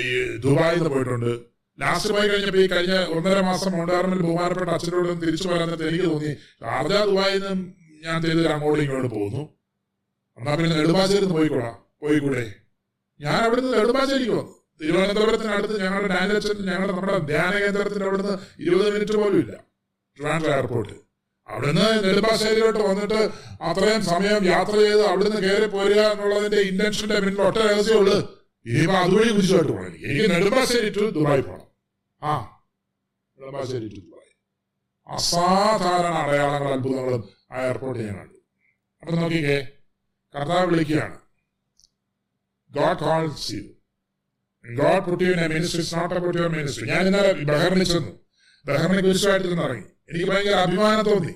ഈ 0.00 0.36
ദുബായിൽ 0.36 0.74
നിന്ന് 0.74 0.90
പോയിട്ടുണ്ട്. 0.90 1.51
ലാസ്റ്റ് 1.78 2.12
പോയി 2.14 2.28
കഴിഞ്ഞപ്പോ 2.28 2.58
ഈ 2.58 2.66
കഴിഞ്ഞ 2.66 2.94
ഒന്നര 2.94 3.40
മാസം 3.40 3.72
മൗണ്ടാറിനിൽ 3.72 4.22
ബഹുമാനപ്പെട്ട 4.22 4.70
അച്ഛനോട് 4.70 5.22
തിരിച്ചു 5.22 5.48
വരാനത്ത് 5.48 5.88
എനിക്ക് 5.88 6.04
തോന്നി. 6.04 6.34
ഷാർജ 6.60 6.92
ദുബായിൽ 6.92 7.42
നിന്നും 7.42 7.74
ഞാൻ 8.02 8.22
ചെയ്ത് 8.22 8.46
അങ്ങോട്ടും 8.46 8.82
ഇങ്ങോട്ട് 8.82 9.14
പോകുന്നു. 9.14 9.42
എന്നാ 10.38 10.54
പിന്നെ 10.54 10.76
നെടുമ്പാശ്ശേരി 10.76 11.24
പോയിക്കോളാം. 11.24 11.86
പോയിക്കൂടെ? 12.00 12.54
ഞാൻ 13.20 13.44
അവിടുന്ന് 13.44 13.78
നെടുമ്പാശ്ശേരിക്ക് 13.78 14.30
വന്നു 14.30 14.54
തിരുവനന്തപുരത്തിനടുത്ത് 14.80 15.82
ഞങ്ങളുടെ 15.82 16.14
ഡാനിലച്ചൻ 16.14 16.66
ഞങ്ങളുടെ 16.66 16.92
നമ്മുടെ 16.92 17.18
ധ്യാന 17.18 17.58
കേന്ദ്രത്തിന്റെ 17.58 18.06
അവിടുന്ന് 18.06 18.62
ഇരുപത് 18.62 18.90
മിനിറ്റ് 18.94 19.16
പോലും 19.16 19.40
ഇല്ല. 19.40 19.52
ട്രിവാൻഡ്രം 20.16 20.54
എയർപോർട്ട്. 20.54 20.94
അവിടുന്ന് 21.48 22.04
നെടുമ്പാശ്ശേരിയിലോട്ട് 22.04 22.78
വന്നിട്ട് 22.78 23.20
അത്രയും 23.62 24.02
സമയം 24.02 24.44
യാത്ര 24.44 24.72
ചെയ്ത് 24.72 25.06
അവിടുന്ന് 25.06 25.42
കയറി 25.42 25.66
പോരുക 25.66 26.00
എന്നുള്ളതിന്റെ 26.00 26.60
ഇന്റൻഷന്റെ 26.60 27.20
പിന്നിൽ 27.20 27.42
ഒട്ടേ 27.42 27.60
രഹസ്യമുള്ളൂ 27.60 28.41
ഇനിയിപ്പോ 28.66 28.94
അതുവഴി 28.94 29.32
കുരിശുമായിട്ട് 29.32 29.72
പോകണം. 29.72 29.94
എനിക്ക് 29.94 30.30
നെടുമ്പാശ്ശേരി 30.30 30.90
ടു 30.90 31.10
ദുബായ് 31.10 31.42
പോകണം. 31.42 31.66
ആ 32.22 32.32
നെടുമ്പാശ്ശേരി 33.38 33.88
ടു 33.88 33.94
ദുബായ്. 33.94 34.32
അസാധാരണ 35.06 36.14
അടയാളങ്ങളും 36.14 36.72
അത്ഭുതങ്ങളും 36.72 37.28
ആ 37.52 37.60
എയർപോർട്ടിൽ 37.60 38.06
ഞാൻ 38.06 38.16
കണ്ടു. 38.18 38.38
അപ്പൊ 39.02 39.16
നോക്കിക്കേ 39.16 39.68
കർത്താവ് 40.34 40.66
വിളിക്കുകയാണ്. 40.66 41.18
God 42.70 42.98
calls 42.98 43.52
you 43.52 43.60
God 44.72 45.02
put 45.04 45.24
you 45.24 45.30
is 45.80 45.94
not 45.94 46.14
about 46.14 46.38
your 46.38 46.50
ministry 46.50 46.88
ഞാൻ 46.88 47.06
ഇന്നലെ 47.06 47.32
ബഹറിനിൽ 47.32 47.84
ചെന്നു. 47.84 48.12
ബഹറിന് 48.66 49.02
കുരിശുമായിട്ട് 49.02 49.48
ചെന്ന് 49.48 49.62
ഇറങ്ങി. 49.62 49.84
എനിക്ക് 50.10 50.26
ഭയങ്കര 50.26 50.54
അഭിമാനം 50.54 51.04
തോന്നി. 51.04 51.34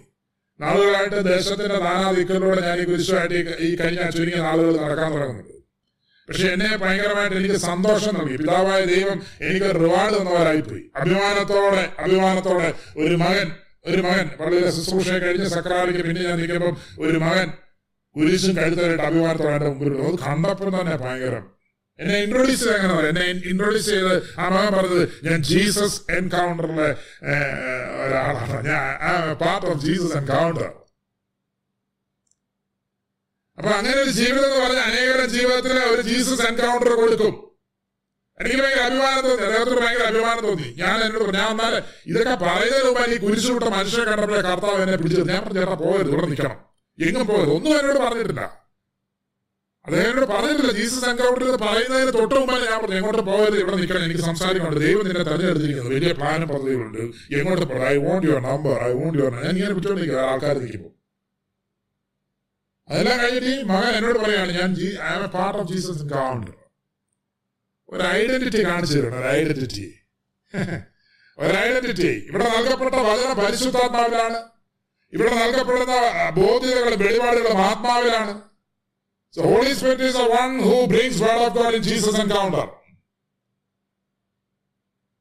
നാളുകളായിട്ട് 0.60 1.24
ദേശത്തിന്റെ 1.28 1.78
നാനാ 1.78 2.10
ദിക്കുകളിലൂടെ 2.10 2.60
ഞാൻ 2.60 2.78
ഈ 2.80 2.84
കുരിശുമായിട്ട് 2.84 3.56
ഈ 3.60 3.76
കഴിഞ്ഞ 3.76 4.10
ചുരുങ്ങിയ 4.10 4.42
നാളുകൾ 4.42 4.76
നടക്കാൻ 4.76 5.12
തുടങ്ങുന്നുണ്ട്. 5.12 5.55
പക്ഷെ 6.28 6.46
എന്നെ 6.54 6.76
ഭയങ്കരമായിട്ട് 6.76 7.36
എനിക്ക് 7.36 7.54
സന്തോഷം 7.54 8.14
നൽകി. 8.14 8.36
പിതാവായ 8.36 8.80
ദൈവം 8.84 9.18
എനിക്ക് 9.40 9.68
റിവാർഡ് 9.80 10.14
തന്നവരായിപ്പോയി. 10.20 10.82
അഭിമാനത്തോടെ 10.96 11.84
അഭിമാനത്തോടെ 11.98 12.68
ഒരു 12.96 13.14
മകൻ 13.14 13.50
ഒരു 13.86 14.02
മകൻ. 14.02 14.30
വളരെ 14.40 14.70
ശുശ്രൂഷ 14.70 15.08
കഴിഞ്ഞ് 15.24 15.48
സക്രാലിക്ക് 15.48 16.02
പിന്നെ 16.06 16.22
ഞാൻ 16.22 16.38
നിൽക്കുമ്പോൾ 16.38 16.72
ഒരു 17.06 17.18
മകൻ 17.18 17.52
കുരിശും 18.16 18.56
കഴുത്തലായിട്ട് 18.56 19.02
അഭിമാനത്തോടെ 19.02 19.54
എന്റെ 19.54 19.68
മുമ്പിൽ 19.68 20.00
അത് 20.06 20.18
കണ്ടപ്പോൾ 20.26 20.80
തന്നെ 20.80 20.96
ഭയങ്കരം. 20.96 21.44
എന്നെ 21.98 22.16
ഇൻട്രൊഡ്യൂസ് 22.22 22.60
ചെയ്ത് 22.60 22.74
എങ്ങനെ 22.76 22.94
പറയാം 22.94 23.12
എന്നെ 23.12 23.26
ഇൻട്രൊഡ്യൂസ് 23.50 23.86
ചെയ്ത് 23.90 24.14
ആ 24.40 24.48
മകൻ 24.48 24.72
പറഞ്ഞത് 24.78 25.04
ഞാൻ 25.26 25.38
ജീസസ് 25.42 26.00
എൻകൗണ്ടറിലെ 26.16 26.88
ഒരാളാണ്. 28.04 28.58
ഞാൻ 28.68 28.82
പാർട്ട് 29.44 29.66
ഓഫ് 29.66 29.80
ജീസസ് 29.86 30.16
എൻകൗണ്ടർ 30.16 30.68
അപ്പൊ 33.58 33.70
അങ്ങനെ 33.70 33.98
ഒരു 34.02 34.10
ജീവിതം 34.10 34.46
എന്ന് 34.48 34.60
പറഞ്ഞാൽ 34.64 34.84
അനേകരുടെ 34.90 35.26
ജീവിതത്തിൽ 35.26 35.78
ഒരു 35.94 36.02
ജീസസ് 36.02 36.46
എൻകൗണ്ടർ 36.48 36.92
കൊടുക്കും. 37.02 37.34
എനിക്ക് 38.40 38.62
ഭയങ്കര 38.62 38.82
അഭിമാനം 38.88 39.22
തോന്നി 39.26 39.44
അദ്ദേഹത്തിന് 39.46 39.80
ഭയങ്കര 39.84 40.06
അഭിമാനം 40.12 40.42
തോന്നി. 40.46 40.68
ഞാൻ 40.82 40.96
എന്നോട് 41.04 41.34
ഞാൻ 41.36 41.50
എന്നാൽ 41.50 41.74
ഇതൊക്കെ 42.10 42.34
പറയുന്നതിന് 42.44 42.88
മുമ്പ് 42.88 43.12
ഈ 43.14 43.18
കുരിശു 43.26 43.52
വിട്ട 43.52 43.68
മനുഷ്യരെ 43.76 44.04
കണ്ടപ്പോഴേ 44.10 44.42
കർത്താവ് 44.48 44.82
എന്നെ 44.82 44.96
പിടിച്ചത് 44.96 45.28
ഞാൻ 45.32 45.40
പറഞ്ഞു 45.44 45.60
ചേട്ടാ 45.60 45.76
പോകരുത് 45.84 46.12
ഇവിടെ 46.14 46.26
നിൽക്കണം. 46.32 46.58
എങ്ങും 46.98 47.26
പോകരുത്. 47.26 47.52
ഒന്നും 47.56 47.72
എന്നോട് 47.78 47.98
പറഞ്ഞിട്ടില്ല. 47.98 48.42
അദ്ദേഹം 49.86 50.10
എന്നോട് 50.10 50.28
പറഞ്ഞിട്ടില്ല 50.32 50.72
ജീസസ് 50.72 51.08
എൻകൗണ്ടർ 51.10 51.56
പറയുന്നതിന് 51.66 52.12
തൊട്ട് 52.18 52.34
മുമ്പ് 52.34 52.52
ഞാൻ 52.66 52.78
പറഞ്ഞു 52.82 52.96
എങ്ങോട്ട് 53.00 53.22
പോകരുത് 53.30 53.58
ഇവിടെ 53.60 53.76
നിൽക്കണം. 53.76 54.04
എനിക്ക് 54.04 54.20
സംസാരിക്കുന്നുണ്ട് 54.20 54.80
ദൈവം 54.86 55.04
നിന്നെ 55.08 55.24
തെരഞ്ഞെടുത്തിരിക്കുന്നു. 55.30 55.90
വലിയ 55.94 56.12
പ്ലാനും 56.12 56.48
പദ്ധതികളുണ്ട്. 56.48 57.02
എങ്ങോട്ട് 57.38 57.64
പോകണം? 57.64 57.86
I 57.86 57.96
want 57.96 58.26
your 58.28 58.42
number 58.50 58.78
I 58.88 58.92
want 59.00 59.18
your 59.18 59.34
ഞാൻ 59.44 59.52
ഇങ്ങനെ 59.56 59.74
വിട്ടുകൊണ്ടിരിക്കുക 59.78 60.20
ആൾക്കാർ 60.32 60.58
നിൽക്കുമ്പോൾ 60.58 60.92
അതെല്ലാം 62.88 63.18
കഴിഞ്ഞിട്ട് 63.22 63.52
മകൻ 63.70 63.92
എന്നോട് 63.98 64.18
പറയാണ് 64.24 64.50
ഞാൻ 64.58 64.70
I 65.04 65.12
am 65.14 65.22
a 65.28 65.30
part 65.36 65.58
of 65.60 65.68
Jesus 65.72 66.02
encounter 66.04 66.54
ഒരു 67.88 68.04
ഐഡന്റിറ്റി 68.18 68.60
കാണിച്ചു 68.68 68.96
തരണം 68.96 69.18
ഒരു 69.18 69.28
ഐഡന്റിറ്റി 69.38 69.86
ഒരു 71.38 71.56
ഐഡന്റിറ്റി 71.66 72.12
ഇവിടെ 72.28 72.46
നൽകപ്പെട്ട 72.56 72.94
വചന 73.08 73.30
പരിശുദ്ധാത്മാവിലാണ് 73.40 74.38
ഇവിടെ 75.12 75.32
നൽകപ്പെടുന്ന 75.34 75.96
ബോധ്യതകൾ 76.40 76.94
വെളിപാടുകളും 77.04 77.62
ആത്മാവിലാണ് 77.70 78.34
Spirit 79.76 80.00
is 80.00 80.14
the 80.14 80.24
one 80.24 80.58
who 80.58 80.86
brings 80.86 81.20
word 81.20 81.46
of 81.46 81.54
God 81.54 81.74
in 81.74 81.82
Jesus 81.82 82.18
encounter. 82.18 82.70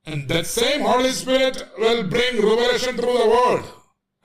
And 0.07 0.29
that 0.29 0.45
same 0.47 0.81
Holy 0.81 1.09
Spirit 1.11 1.61
will 1.77 2.03
bring 2.05 2.35
revelation 2.37 2.95
through 2.95 3.17
the 3.17 3.27
word. 3.27 3.65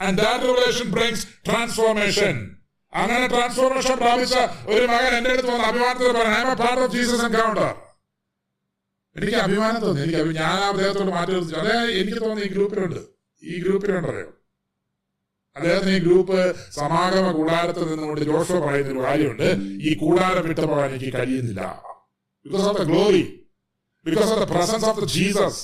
And 0.01 0.19
that 0.19 0.43
revelation 0.43 0.91
brings 0.91 1.25
transformation. 1.45 2.60
അങ്ങനെ 2.93 3.27
ട്രാൻസ്ഫോർമേഷൻ 3.27 3.97
പ്രാപിച്ച 3.99 4.35
ഒരു 4.73 4.85
മകൻ 4.93 5.13
എന്റെ 5.19 5.31
അടുത്ത് 5.31 5.51
വന്ന് 5.53 5.67
അഭിമാനത്തിൽ 5.71 6.13
പറഞ്ഞു 6.19 6.55
പാർട്ട് 6.63 6.83
ഓഫ് 6.85 6.93
ജീസസ് 6.97 7.25
എൻകൗണ്ടർ 7.29 7.71
എനിക്ക് 9.17 9.37
അഭിമാനം 9.37 9.81
തോന്നി 9.81 10.03
എനിക്ക് 10.03 10.35
ഞാൻ 10.41 10.59
ആ 10.65 10.69
അദ്ദേഹത്തോട് 10.69 11.11
മാറ്റി 11.11 11.33
നിർത്തി. 11.33 11.55
അതേ 11.61 11.77
എനിക്ക് 12.01 12.21
തോന്നി 12.25 12.43
ഈ 12.47 12.51
ഗ്രൂപ്പിലുണ്ട്. 12.55 13.01
ഈ 13.43 13.55
ഗ്രൂപ്പിലുണ്ടറിയോ 13.63 14.29
അദ്ദേഹത്തിന് 15.57 15.95
ഈ 15.97 15.99
ഗ്രൂപ്പ് 15.99 16.37
സമാഗമ 16.75 17.33
കൂടാരത്തിൽ 17.33 17.87
നിന്നുകൊണ്ട് 17.89 18.21
ജോഷോ 18.25 18.59
പറയുന്ന 18.67 18.93
ഒരു 18.93 19.03
കാര്യമുണ്ട്. 19.07 19.49
ഈ 19.89 19.93
കൂടാരം 20.03 20.45
വിട്ടു 20.49 20.61
പോകാൻ 20.61 20.91
എനിക്ക് 20.91 21.13
കഴിയുന്നില്ല. 21.19 21.63
Because 22.47 22.67
of 22.69 22.79
the 22.79 22.85
glory 22.91 23.25
because 24.07 24.31
of 24.35 24.41
the 24.43 24.47
presence 24.55 24.87
of 24.91 25.01
the 25.01 25.09
Jesus 25.17 25.63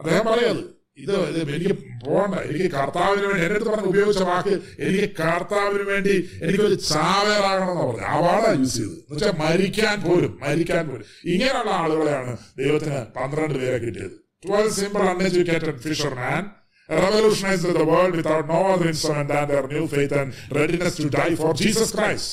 അദ്ദേഹം 0.00 0.24
പറയത് 0.26 0.62
ഇത് 0.96 1.12
എനിക്ക് 1.54 1.74
പോകണ്ട 2.04 2.34
എനിക്ക് 2.48 2.70
കർത്താവിന് 2.70 3.26
വേണ്ടി 3.26 3.42
എന്റെ 3.44 3.54
അടുത്ത് 3.56 3.70
പറഞ്ഞ 3.70 3.86
ഉപയോഗിച്ച 3.92 4.22
വാക്ക് 4.22 4.54
എനിക്ക് 4.86 5.08
കർത്താവിന് 5.20 5.82
വേണ്ടി 5.82 6.14
എനിക്കൊരു 6.42 6.74
ചാവേറാകണം 6.74 7.70
എന്ന് 7.70 7.84
പറഞ്ഞു 7.84 8.24
വാടാ 8.24 8.50
യൂസ് 8.58 8.76
ചെയ്ത് 8.76 8.96
എന്ന് 8.96 9.14
വെച്ചാൽ 9.14 9.32
മരിക്കാൻ 9.44 9.96
പോലും 10.02 10.32
മരിക്കാൻ 10.42 10.82
പോലും. 10.88 11.06
ഇങ്ങനെയുള്ള 11.24 11.70
ആളുകളെയാണ് 11.82 12.32
ദൈവത്തിന് 12.60 12.98
പന്ത്രണ്ട് 13.16 13.56
പേരെ 13.58 13.78
കിട്ടിയത്. 13.84 14.14
Twelve 14.46 14.74
simple 14.80 15.04
uneducated 15.12 15.80
fisherman 15.86 16.42
revolutionized 16.88 17.66
the 17.76 17.84
world 17.90 18.14
without 18.20 18.44
no 18.46 18.56
other 18.70 18.86
instrument 18.92 19.28
than 19.32 19.44
their 19.50 19.66
new 19.74 19.84
faith 19.92 20.12
and 20.20 20.30
readiness 20.58 20.94
to 20.96 21.04
die 21.18 21.34
for 21.42 21.50
Jesus 21.60 21.90
Christ. 21.96 22.28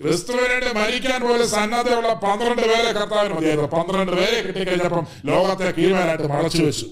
ക്രിസ്തുവിനെ 0.00 0.70
മരിക്കാൻ 0.80 1.20
പോലെ 1.28 1.46
സന്നദ്ധയുള്ള 1.46 2.12
പന്ത്രണ്ട് 2.24 2.62
പേരെ 2.62 2.90
കർത്താവിന് 2.98 3.34
മതിയായിരുന്നു. 3.34 3.70
പന്ത്രണ്ട് 3.76 4.12
പേരെ 4.12 4.38
കിട്ടിക്കഴിഞ്ഞപ്പം 4.46 5.04
ലോകത്തെ 5.30 5.68
കീഴ്മാനായിട്ട് 5.78 6.28
മറച്ചു 6.34 6.62
വെച്ചു 6.62 6.86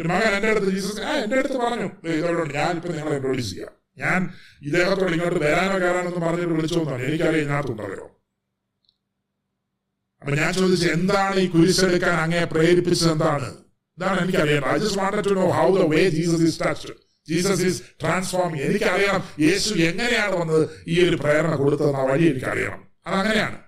ഒരു 0.00 0.08
മകൻ 0.08 0.32
എന്റെ 0.36 0.48
അടുത്ത് 0.48 0.66
ജീസസ് 0.66 1.00
ആ 1.00 1.12
എന്റെ 1.24 1.36
അടുത്ത് 1.36 1.54
പറഞ്ഞു. 1.54 1.84
ഇതോടെ 1.84 2.14
ഇതോടുണ്ട് 2.18 2.54
ഞാൻ 2.54 2.76
ഇപ്പൊ 2.76 2.88
നിങ്ങളെ 2.88 3.16
ഇൻട്രോഡ്യൂസ് 3.16 3.50
ചെയ്യാം. 3.50 3.72
ഞാൻ 3.98 4.30
ഇദ്ദേഹത്തോട് 4.62 5.12
ഇങ്ങോട്ട് 5.12 5.38
വരാനോ 5.38 5.78
കയറാനോ 5.78 6.08
എന്ന് 6.10 6.26
പറഞ്ഞിട്ട് 6.26 6.52
വിളിച്ചു 6.52 6.78
എന്നാണ് 6.78 7.02
എനിക്കറിയാം 7.02 7.42
ഇതിനകത്തുണ്ടല്ലോ. 7.42 8.06
അപ്പൊ 10.22 10.34
ഞാൻ 10.36 10.52
ചോദിച്ചു 10.54 10.86
എന്താണ് 10.88 11.36
ഈ 11.40 11.46
കുരിശെടുക്കാൻ 11.46 12.14
അങ്ങേ 12.14 12.44
പ്രേരിപ്പിച്ചത് 12.44 13.12
എന്താണ്? 13.12 13.48
ഇതാണ് 13.98 14.20
എനിക്കറിയാം. 14.20 14.62
Wanted 14.96 15.24
to 15.24 15.34
know 15.40 15.46
how 15.50 15.68
way 15.94 16.02
Jesus 16.08 16.42
is 16.42 16.92
Jesus 17.28 17.62
is 17.62 17.82
യേശു 19.40 19.74
എങ്ങനെയാണ് 19.74 20.34
വന്നത്? 20.36 20.64
ഈ 20.88 21.08
ഒരു 21.08 21.16
പ്രേരണ 21.16 21.54
കൊടുത്തതെന്ന് 21.56 22.00
വഴി 22.00 22.24
എനിക്കറിയണം. 22.24 22.82
അതങ്ങനെയാണ്. 23.06 23.58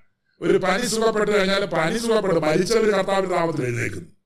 ഒരു 0.41 0.59
പനി 0.59 0.87
സുഖപ്പെട്ട് 0.87 1.33
കഴിഞ്ഞാൽ 1.39 1.65
പനി 1.65 1.99
സുഖപ്പെട്ട് 1.99 2.41
മരിച്ചവർ 2.41 2.91
കർത്താവിന്റെ 2.91 3.37
നാമത്തിൽ 3.37 3.65
എഴുന്നേക്കുന്നു 3.65 4.18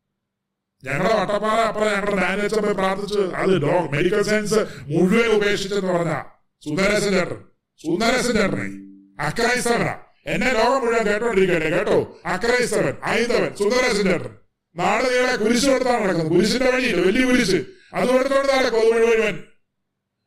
ഞങ്ങളുടെ 0.84 1.16
വട്ടപ്പാറ 1.16 1.60
അപ്പൊ 1.60 1.84
ഞങ്ങളുടെ 1.84 2.16
മാനേജർ 2.16 2.60
പോയി 2.60 2.74
പ്രാർത്ഥിച്ച്. 2.74 3.18
അത് 3.18 3.62
ഡോ 3.62 3.80
മെഡിക്കൽ 3.80 4.22
സയൻസ് 4.22 4.54
മുഴുവൻ 4.80 5.26
ഉപേക്ഷിച്ചെന്ന് 5.26 5.92
പറഞ്ഞ. 5.92 6.22
സുന്ദരേശൻ 6.64 7.12
ചേട്ടൻ 7.12 7.44
സുന്ദരേശൻ 7.82 8.32
ചേട്ടനെ. 8.32 8.92
അക്രൈസ്തവനാ 9.22 9.98
എന്നെ 10.26 10.52
ലോകം 10.52 10.86
മുഴുവൻ 10.86 11.06
കേട്ടോണ്ടിരിക്കട്ടെ 11.06 11.70
കേട്ടോ? 11.70 12.20
അക്രൈസ്തവൻ 12.26 12.96
ഐതവൻ 13.06 13.56
സുന്ദരേശൻ 13.58 14.04
ചേട്ടൻ. 14.04 14.30
നാളെ 14.76 15.08
നീളെ 15.10 15.36
കുരിശ് 15.36 15.70
കൊടുത്താണ് 15.70 16.04
നടക്കുന്നത്. 16.04 16.32
കുരിശിന്റെ 16.32 16.70
വഴിയില്ല 16.70 17.06
വലിയ 17.06 17.24
കുരിശ്. 17.24 17.62
അത് 17.94 18.08
കൊടുത്തോണ്ട് 18.08 18.52
നടക്കും 18.52 18.80
മുഴുവൻ 18.80 19.42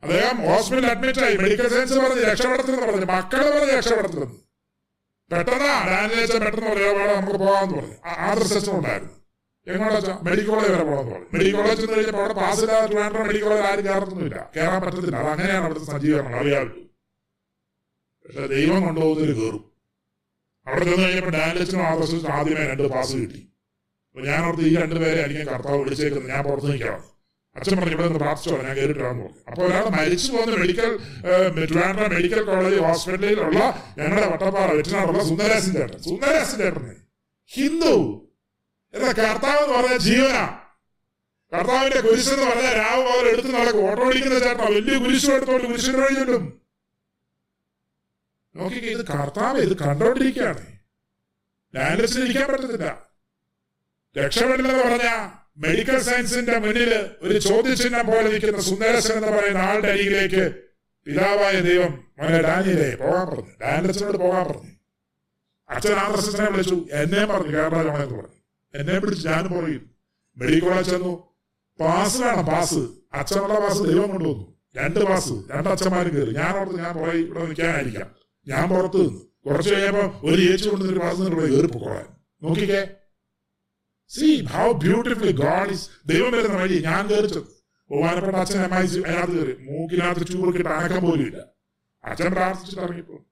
അദ്ദേഹം 0.03 0.41
ഹോസ്പിറ്റലിൽ 0.41 0.89
അഡ്മിറ്റ് 0.89 1.19
ആയി. 1.19 1.37
മെഡിക്കൽ 1.37 1.67
സയൻസ് 1.67 1.93
പറഞ്ഞ് 1.93 2.23
രക്ഷപ്പെടുത്തുന്നു 2.23 2.81
പറഞ്ഞു. 2.81 3.05
മക്കളെ 3.05 3.59
പറഞ്ഞ് 3.59 3.73
രക്ഷപ്പെടുത്തുന്നു. 3.73 4.41
പെട്ടെന്നാ 5.31 5.85
ഡാനിലേച്ച 5.87 6.35
പെട്ടെന്ന് 6.35 6.71
പറയാ 6.71 6.91
വേണം 6.91 7.15
നമുക്ക് 7.15 7.37
പോകാമെന്ന് 7.37 7.75
പറഞ്ഞു. 7.75 7.93
ആ- 8.05 8.15
ആ 8.15 8.33
ഉണ്ടായിരുന്നു 8.67 9.24
എങ്ങോട്ടാ 9.73 10.13
മെഡിക്കൽ 10.25 10.49
കോളേജ് 10.53 10.71
വരെ 10.73 10.83
പോകണമെന്ന് 10.87 11.13
പറഞ്ഞു. 11.13 11.27
മെഡിക്കൽ 11.35 11.55
കോളേജ് 11.59 11.79
ചെന്ന് 11.81 11.95
കഴിഞ്ഞപ്പോൾ 11.97 12.23
അവിടെ 12.23 12.35
പാസ് 12.41 12.61
ഇല്ലാതെ 12.65 12.95
വേണ്ട 12.99 13.15
മെഡിക്കൽ 13.27 13.47
കോളേജ് 13.47 13.65
ആരും 13.69 13.85
കയറത്തൊന്നുമില്ല 13.87 14.39
കയറാൻ 14.57 14.79
പറ്റത്തില്ല. 14.85 15.15
അത് 15.21 15.29
അങ്ങനെയാണ് 15.33 15.65
അവിടുത്തെ 15.67 15.87
സജ്ജീകരണം. 15.93 16.35
അറിയാമല്ലോ 16.41 16.75
പക്ഷെ 18.25 18.45
ദൈവം 18.55 18.79
കൊണ്ടുപോകുന്നതിൽ 18.87 19.33
കയറും 19.39 19.63
അവിടെ 20.67 20.85
ചെന്ന് 20.89 21.03
കഴിഞ്ഞപ്പോൾ 21.07 21.33
ഡാനിലേച്ചിനും 21.37 21.83
ആദർശിനും 21.89 22.31
ആദ്യമേ 22.37 22.63
രണ്ട് 22.71 22.83
പാസ് 22.93 23.15
കിട്ടി. 23.21 23.41
അപ്പൊ 24.09 24.21
ഞാൻ 24.29 24.39
ഓർത്ത് 24.47 24.63
ഈ 24.69 24.71
രണ്ടുപേരെ 24.83 25.19
ആയിരിക്കും 25.23 25.47
കർത്താവ് 25.53 25.79
വിളിച്ചേക്കുന്നത് 25.83 26.29
ഞാൻ 26.33 26.41
പുറത്ത് 26.47 26.69
നിൽക്കാം 26.71 27.01
അച്ഛൻ 27.55 27.75
പറഞ്ഞു 27.79 27.95
ഇവിടെ 27.95 28.07
നിന്ന് 28.07 28.21
പ്രാർത്ഥിച്ചോ 28.23 28.55
ഞാൻ 28.67 28.73
കയറിയിട്ടാന്ന് 28.77 29.23
പറഞ്ഞു 29.25 29.41
അപ്പോൾ 29.49 29.63
ഒരാൾ 29.67 29.85
മരിച്ചു 29.97 30.29
പോകുന്ന 30.33 30.55
മെഡിക്കൽ 30.61 30.89
ട്രിവാൻഡ്രം 31.69 32.09
മെഡിക്കൽ 32.15 32.41
കോളേജ് 32.49 32.79
ഹോസ്പിറ്റലിലുള്ള 32.87 33.59
ഞങ്ങളുടെ 33.99 34.27
വട്ടപ്പാറ 34.33 34.69
വെറ്റിനാടുള്ള 34.79 35.23
സുന്ദരാസിൻ 35.29 35.73
ചേട്ടൻ. 35.77 35.99
സുന്ദരാസിൻ 36.09 36.57
ചേട്ടനെ. 36.63 36.95
ഹിന്ദു. 37.51 37.93
എന്താ 38.95 39.11
കർത്താവ് 39.11 39.57
എന്ന് 39.57 39.77
പറഞ്ഞ 39.77 39.97
ജീവനാ. 39.97 40.59
കർത്താവിന്റെ 41.53 42.01
കുരിശ് 42.01 42.33
എന്ന് 42.33 42.45
പറഞ്ഞ 42.45 42.69
രാവും 42.69 43.13
അവർ 43.13 43.27
എടുത്ത് 43.27 43.55
നടക്കും 43.55 43.91
ഓട്ടോ 43.91 44.07
ഓടിക്കുന്ന 44.07 44.39
ചേട്ടാ 44.39 44.63
വലിയ 44.63 44.97
കുരിശും 44.97 45.35
എടുത്തോണ്ട് 45.35 45.67
കുരിശിന് 45.67 45.97
വഴി 45.97 46.13
ചൊല്ലും 46.13 46.61
നോക്കിക്കേ 48.55 48.89
ഇത് 48.89 49.05
കർത്താവ് 49.07 49.59
ഇത് 49.59 49.77
കണ്ടോണ്ടിരിക്കുകയാണ്. 49.77 50.65
ഡാൻഡസിന് 51.75 52.23
ഇരിക്കാൻ 52.23 52.53
പറ്റത്തില്ല. 52.53 53.09
രക്ഷപ്പെടില്ലെന്ന് 54.17 54.83
പറഞ്ഞ 54.83 55.31
മെഡിക്കൽ 55.57 55.99
സയൻസിന്റെ 56.01 56.57
മുന്നിൽ 56.57 57.09
ഒരു 57.21 57.39
ചോദ്യചിഹ്നം 57.39 58.05
പോലെ 58.05 58.21
നിൽക്കുന്ന 58.21 58.61
സുന്ദരശൻ 58.61 59.13
എന്ന് 59.13 59.27
പറയുന്ന 59.27 59.57
ആളുടെ 59.57 59.87
അരികിലേക്ക് 59.87 60.55
പിതാവായ 61.05 61.59
ദൈവം 61.59 62.07
മകനെ 62.19 62.41
ഡാനിയിലെ 62.41 62.95
പോകാൻ 62.95 63.27
പറഞ്ഞു. 63.27 63.51
ഡാനിയച്ചനോട് 63.61 64.17
പോകാൻ 64.17 64.45
പറഞ്ഞു. 64.47 64.71
അച്ഛൻ 65.69 65.93
ആദർശനെ 65.93 66.49
വിളിച്ചു. 66.49 66.87
എന്നെയും 66.91 67.29
പറഞ്ഞു. 67.29 67.57
കേരളമാണെന്ന് 67.57 68.15
പറഞ്ഞു 68.15 68.34
എന്നെ 68.79 68.99
പിടിച്ച് 68.99 69.27
ഞാൻ 69.27 69.43
പറയും 69.45 69.95
മെഡിക്കൽ 70.37 70.69
കോളേജ് 70.69 70.89
ചെന്നു. 70.89 71.13
പാസ്സിലാണ് 71.79 72.47
പാസ് 72.47 72.81
അച്ഛനുള്ള 73.13 73.59
പാസ് 73.59 73.83
ദൈവം 73.83 74.09
കൊണ്ടുവന്നു. 74.09 74.45
രണ്ട് 74.77 74.99
പാസ് 74.99 75.33
രണ്ട് 75.51 75.69
അച്ഛന്മാരും 75.69 76.15
കയറി. 76.15 76.33
ഞാൻ 76.33 76.57
ഓർത്ത് 76.57 76.77
ഞാൻ 76.77 76.93
പുറകെ 76.95 77.17
ഇവിടെ 77.17 77.45
നിൽക്കാനായിരിക്കാം. 77.45 78.15
ഞാൻ 78.47 78.69
പുറത്ത് 78.69 78.97
നിന്ന്. 78.97 79.19
കുറച്ച് 79.45 79.73
കഴിയുമ്പോൾ 79.73 80.29
ഒരു 80.29 80.41
ഏച്ചു 80.51 80.69
കൊണ്ടുവന്നൊരു 80.69 80.99
പാസ് 80.99 81.21
ഇവിടെ 81.21 81.47
കയറി 81.47 81.67
പോകാൻ 81.67 82.05
നോക്കിക്കേ. 82.43 82.87
See 84.09 84.45
how 84.45 84.71
beautiful 84.71 85.31
God 85.31 85.69
is 85.69 85.89
ദൈവം 86.05 86.31
വരുന്ന 86.31 86.57
വഴി 86.57 86.79
ഞാൻ 86.79 87.07
കയറിച്ചത് 87.07 87.43
ബഹുമാനപ്പെട്ട 87.91 88.35
അച്ഛൻ 88.35 88.59
അമ്മായി 88.59 88.87
അതിനകത്ത് 88.87 89.37
കയറി. 89.39 89.63
മൂക്കിനകത്ത് 89.63 90.27
ചൂറിക്കിട്ട് 90.27 90.69
അനക്കം 90.69 91.01
പോലും 91.01 91.25
ഇല്ല. 91.25 91.45
അച്ഛൻ 92.03 92.31
പ്രാർത്ഥിച്ചിട്ട് 92.31 92.81
ഇറങ്ങിപ്പോ 92.81 93.25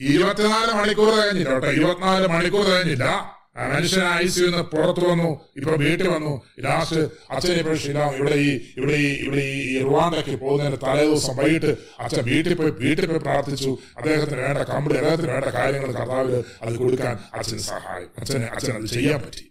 ഇരുപത്തിനാല് 0.00 0.72
മണിക്കൂർ 0.72 1.08
കഴിഞ്ഞില്ല 1.14 1.50
കേട്ടോ. 1.50 1.70
ഇരുപത്തിനാല് 1.70 2.26
മണിക്കൂർ 2.26 2.64
കഴിഞ്ഞില്ല. 2.64 3.33
മനുഷ്യൻ 3.56 4.04
ഐ 4.12 4.24
നിന്ന് 4.36 4.62
പുറത്തു 4.72 5.02
വന്നു. 5.10 5.28
ഇപ്പൊ 5.58 5.72
വീട്ടിൽ 5.82 6.06
വന്നു. 6.08 6.32
ലാസ്റ്റ് 6.64 7.02
അച്ഛനെ 7.34 7.74
ശീലം 7.82 8.14
ഇവിടെ 8.18 8.36
ഈ 8.46 8.50
ഇവിടെ 8.78 8.96
ഈ 9.06 9.10
ഇവിടെ 9.26 9.44
ഈ 9.58 9.82
റുവാണ്ടയ്ക്ക് 9.82 10.34
പോകുന്നതിന് 10.40 10.78
തലേ 10.86 11.04
ദിവസം 11.04 11.36
വൈകിട്ട് 11.40 11.70
അച്ഛൻ 12.04 12.24
വീട്ടിൽ 12.30 12.54
പോയി 12.54 12.72
വീട്ടിൽ 12.84 13.06
പോയി 13.06 13.22
പ്രാർത്ഥിച്ചു. 13.28 13.70
അദ്ദേഹത്തിന് 13.98 14.40
വേണ്ട 14.46 14.64
കമ്പിളി 14.72 14.98
അദ്ദേഹത്തിന് 14.98 15.32
വേണ്ട 15.32 15.50
കാര്യങ്ങൾ 15.58 15.92
കർത്താവിൽ 15.98 16.34
അത് 16.62 16.76
കൊടുക്കാൻ 16.76 17.14
അച്ഛന് 17.38 17.64
സഹായം. 17.70 18.10
അച്ഛന് 18.20 18.48
അച്ഛൻ 18.56 18.74
അത് 18.76 18.88
ചെയ്യാൻ 18.96 19.20
പറ്റി. 19.26 19.44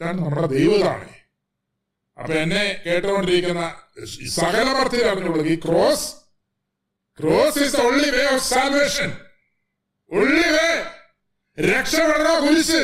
ഇതാണ് 0.00 0.18
നമ്മുടെ 0.24 0.48
ദൈവതാണ് 0.56 1.06
അപ്പൊ 2.18 2.32
എന്നെ 2.34 2.64
കേട്ടുകൊണ്ടിരിക്കുന്ന 2.84 3.64
സകല 4.36 4.66
ഭർത്തി 4.76 5.50
ഈ 5.52 5.56
cross 5.66 6.06
cross 7.18 7.58
is 7.64 7.74
the 7.76 7.82
only 7.88 8.10
way 8.16 8.24
of 8.34 8.44
salvation 8.52 9.10
only 10.10 10.48
way 10.54 10.68
രക്ഷപ്പെടണോ 11.58 12.34
കുരിശ് 12.46 12.82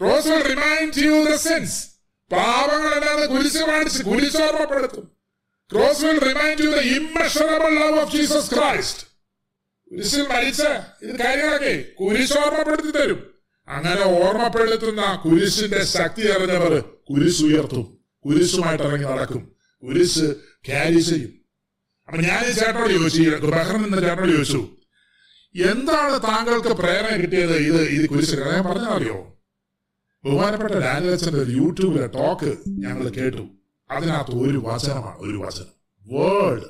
cross 0.00 0.28
will 0.28 0.44
remind 0.52 0.94
you 0.96 1.14
the 1.26 1.36
sins. 1.46 1.72
പാപങ്ങളല്ലാതെ 2.30 3.24
കുരിശ് 3.32 3.60
കാണിച്ച് 3.70 4.00
കുരിശോർമ്മപ്പെടുത്തും 4.08 5.04
cross 5.70 6.04
will 6.04 6.18
remind 6.28 6.64
you 6.64 6.70
the 6.76 6.80
immeasurable 6.96 7.72
love 7.82 7.98
of 8.02 8.12
Jesus 8.16 8.50
Christ 8.54 9.02
കുരിശിൽ 9.90 10.22
മരിച്ച 10.32 10.62
ഇത് 11.04 11.12
കാര്യങ്ങളൊക്കെ 11.22 11.74
കുരിശോർമ്മപ്പെടുത്തി 12.00 12.92
തരും. 12.98 13.20
അങ്ങനെ 13.68 14.04
ഓർമ്മപ്പെടുത്തുന്ന 14.20 15.02
കുരിശിന്റെ 15.24 15.84
ശക്തി 15.96 16.24
അറിഞ്ഞവർ 16.34 16.72
കുരിശ് 17.10 17.42
ഉയർത്തും. 17.48 17.84
കുരിശുമായിട്ട് 18.24 18.84
ഇറങ്ങി 18.88 19.06
നടക്കും. 19.12 19.42
കുരിശ് 19.82 20.26
ക്യാരി 20.68 21.00
ചെയ്യും. 21.10 21.32
അപ്പൊ 22.08 22.18
ഞാൻ 22.28 22.40
ഈ 22.48 22.52
ചേട്ടനോട് 22.52 22.92
ചോദിച്ചു 22.96 23.48
ബഹ്റൻ 23.56 23.80
എന്ന 23.86 24.00
ചേട്ടനോട് 24.06 24.32
ചോദിച്ചു 24.36 24.60
എന്താണ് 25.54 26.14
താങ്കൾക്ക് 26.28 26.72
പ്രേരണ 26.80 27.14
കിട്ടിയത്? 27.22 27.56
ഇത് 27.68 27.80
ഇത് 27.96 28.04
കുരിശ് 28.12 28.36
ഞാൻ 28.42 28.62
പറഞ്ഞറിയോ 28.68 29.18
ബഹുമാനപ്പെട്ട 30.24 30.74
ഡാനിയച്ചന്റെ 30.84 31.40
ഒരു 31.42 31.52
യൂട്യൂബിലെ 31.60 32.06
ടോക്ക് 32.16 32.50
ഞങ്ങൾ 32.84 33.06
കേട്ടു. 33.18 33.44
അതിനകത്ത് 33.90 34.36
ഒരു 34.44 34.58
വചനമാണ് 34.66 35.18
ഒരു 35.26 35.38
വചനം. 35.44 35.72
Word 36.06 36.66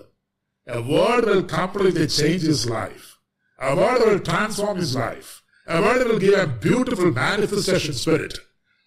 a 0.66 0.78
word 0.90 1.26
will 1.28 1.44
completely 1.54 2.06
change 2.16 2.46
his 2.46 2.68
life 2.72 3.06
a 3.60 3.70
word 3.74 4.04
will 4.08 4.20
transform 4.28 4.74
his 4.80 4.96
life 4.96 5.30
a 5.68 5.78
word 5.84 6.04
will 6.08 6.20
give 6.24 6.36
a 6.40 6.44
beautiful 6.64 7.10
manifestation 7.20 7.94
spirit 8.02 8.40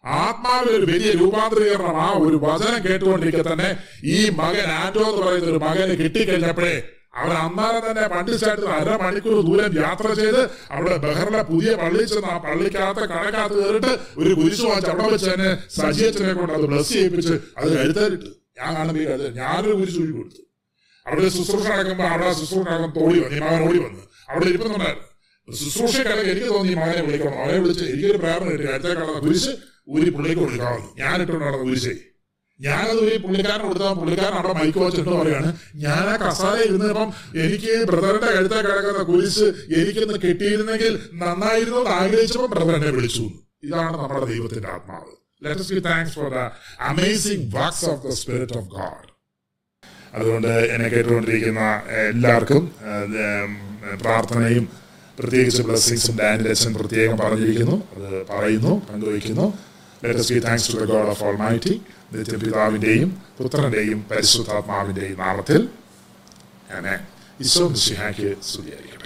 ആത്മാവിൽ 0.03 0.73
ഒരു 0.79 0.85
വലിയ 0.91 1.11
രൂപാന്തരീകരണം 1.11 1.97
ആ 2.01 2.09
ഒരു 2.25 2.37
വചനം 2.43 2.79
കേട്ടുകൊണ്ടിരിക്കെ 2.85 3.43
തന്നെ 3.51 3.69
ഈ 4.15 4.17
മകൻ 4.41 4.67
ആന്റോ 4.81 5.05
എന്ന് 5.09 5.21
പറയുന്ന 5.23 5.49
ഒരു 5.53 5.61
മകന് 5.65 5.95
കിട്ടിക്കഴിഞ്ഞപ്പോഴേ 6.03 6.75
അവൻ 7.19 7.31
അന്നാലെ 7.43 7.79
തന്നെ 7.85 8.03
പണ്ടിച്ചായിട്ട് 8.13 8.67
അരമണിക്കൂർ 8.77 9.37
ദൂരം 9.47 9.71
യാത്ര 9.83 10.07
ചെയ്ത് 10.19 10.41
അവിടെ 10.75 10.95
ബഹറിലെ 11.05 11.41
പുതിയ 11.51 11.71
പള്ളി 11.81 12.03
ചെന്ന് 12.11 12.29
ആ 12.33 12.37
പള്ളിക്കകത്ത് 12.45 13.01
കടക്കകത്ത് 13.13 13.55
കയറിട്ട് 13.61 13.91
ഒരു 14.21 14.31
കുരിശു 14.39 14.65
വാങ്ങിച്ച് 14.69 14.91
അവിടെ 14.93 15.07
വെച്ച് 15.13 15.29
തന്നെ 15.33 15.49
സജിയച്ചനെ 15.77 16.33
കൊണ്ട് 16.39 16.53
അത് 16.57 16.65
ബ്ലസ് 16.71 16.91
ചെയ്യിപ്പിച്ച് 16.95 17.35
അത് 17.59 17.69
കരുത്തരിട്ട് 17.77 18.29
ഞാൻ 18.59 18.69
കാണുമ്പോൾ 18.77 19.01
ഈ 19.03 19.07
കരുതൽ 19.09 19.33
ഞാനൊരു 19.41 19.75
കുരിശ് 19.79 19.99
ഒഴി 20.03 20.13
കൊടുത്തു. 20.17 20.41
അവിടെ 21.05 21.29
ശുശ്രൂഷ 21.35 21.65
നടക്കുമ്പോൾ 21.73 22.07
അവിടെ 22.13 22.31
ശുശ്രൂഷ 22.39 22.63
നടക്കുമ്പോൾ 22.69 23.01
തോടി 23.01 23.19
വന്നു 23.23 23.39
മകൻ 23.45 23.61
ഓടി 23.67 23.79
വന്നു. 23.85 24.01
അവിടെ 24.29 24.45
ഇരിപ്പുന്നുണ്ടായിരുന്നു 24.51 25.05
ശുശ്രൂഷക്കാരൊക്കെ 25.47 26.31
എനിക്ക് 26.33 26.49
തോന്നി 26.53 26.71
ഈ 26.73 26.77
മകനെ 26.81 27.01
വിളിക്കണം. 27.07 27.37
അവനെ 27.43 27.59
വിളിച്ച് 27.63 27.85
എനിക്കൊരു 27.93 28.19
പ്രേരണ 28.23 28.47
കിട്ടി. 28.53 28.67
അടുത്ത 28.73 28.93
കാലം 28.99 29.19
കുരിശ് 29.25 29.51
ഊരി 29.95 30.09
പുള്ളിക്ക് 30.15 30.41
കൊടുക്കാമെന്ന് 30.41 31.37
നടന്ന 31.45 31.57
കുരിശേ 31.63 31.93
ഞാനത് 32.65 32.99
ഒരു 33.07 33.17
പുള്ളിക്കാരൻ 33.23 33.63
കൊടുത്താൽ 33.67 33.93
പുള്ളിക്കാരൻ 34.01 34.35
അവിടെ 34.39 34.53
മൈക്ക് 34.59 34.79
വെച്ചിട്ട് 34.83 35.09
പറയാണ് 35.09 35.49
ഞാൻ 35.83 36.03
ആ 36.11 36.15
കസാല 36.21 36.55
ഇരുന്നപ്പം 36.67 37.09
എനിക്ക് 37.43 37.73
ബ്രദറിന്റെ 37.89 38.29
കഴുത്തെ 38.35 38.59
കിടക്കുന്ന 38.67 39.03
കുരിശ് 39.09 39.47
എനിക്കൊന്ന് 39.79 40.17
കിട്ടിയിരുന്നെങ്കിൽ 40.23 40.93
നന്നായിരുന്നു 41.23 41.79
എന്ന് 41.81 41.91
ആഗ്രഹിച്ചപ്പോൾ 41.99 42.49
ബ്രദർ 42.53 42.75
എന്നെ 42.79 42.91
വിളിച്ചു. 42.97 43.25
ഇതാണ് 43.67 43.95
നമ്മുടെ 44.01 44.25
ദൈവത്തിന്റെ 44.31 44.69
ആത്മാവ്. 44.75 45.11
Let 45.45 45.61
us 45.63 45.69
give 45.75 45.83
thanks 45.89 46.11
for 46.17 46.27
the 46.35 46.43
amazing 46.91 47.41
works 47.57 47.81
of 47.91 47.97
the 48.05 48.13
spirit 48.21 48.51
of 48.59 48.65
അതുകൊണ്ട് 50.17 50.53
എന്നെ 50.73 50.87
കേട്ടുകൊണ്ടിരിക്കുന്ന 50.93 51.63
എല്ലാവർക്കും 52.11 52.63
പ്രാർത്ഥനയും 54.03 54.65
പ്രത്യേകിച്ച് 55.19 55.61
ബ്ലെസ്സിങ്സും 55.67 56.17
അച്ഛൻ 56.53 56.73
പ്രത്യേകം 56.79 57.15
പറഞ്ഞിരിക്കുന്നു. 57.23 57.77
അത് 57.97 58.09
പറയുന്നു 58.31 58.73
പങ്കുവയ്ക്കുന്നു. 58.89 59.47
Let 60.03 60.19
us 60.23 60.31
thanks 60.47 60.67
to 60.73 60.79
the 60.81 60.85
the 60.85 60.89
God 60.95 61.07
of 61.13 61.21
Almighty. 61.29 61.75
നിത്യപിതാവിന്റെയും 62.13 63.09
പുത്രന്റെയും 63.37 64.05
പരിശുദ്ധാത്മാവിന്റെയും 64.11 65.17
നാമത്തിൽ 65.17 65.61
ഞാൻ 66.71 66.85
ഈശോ 67.41 67.67
മിശിഹായ്ക്ക് 67.67 68.29
സ്തുതിയായിരിക്കട്ടെ. 68.43 68.96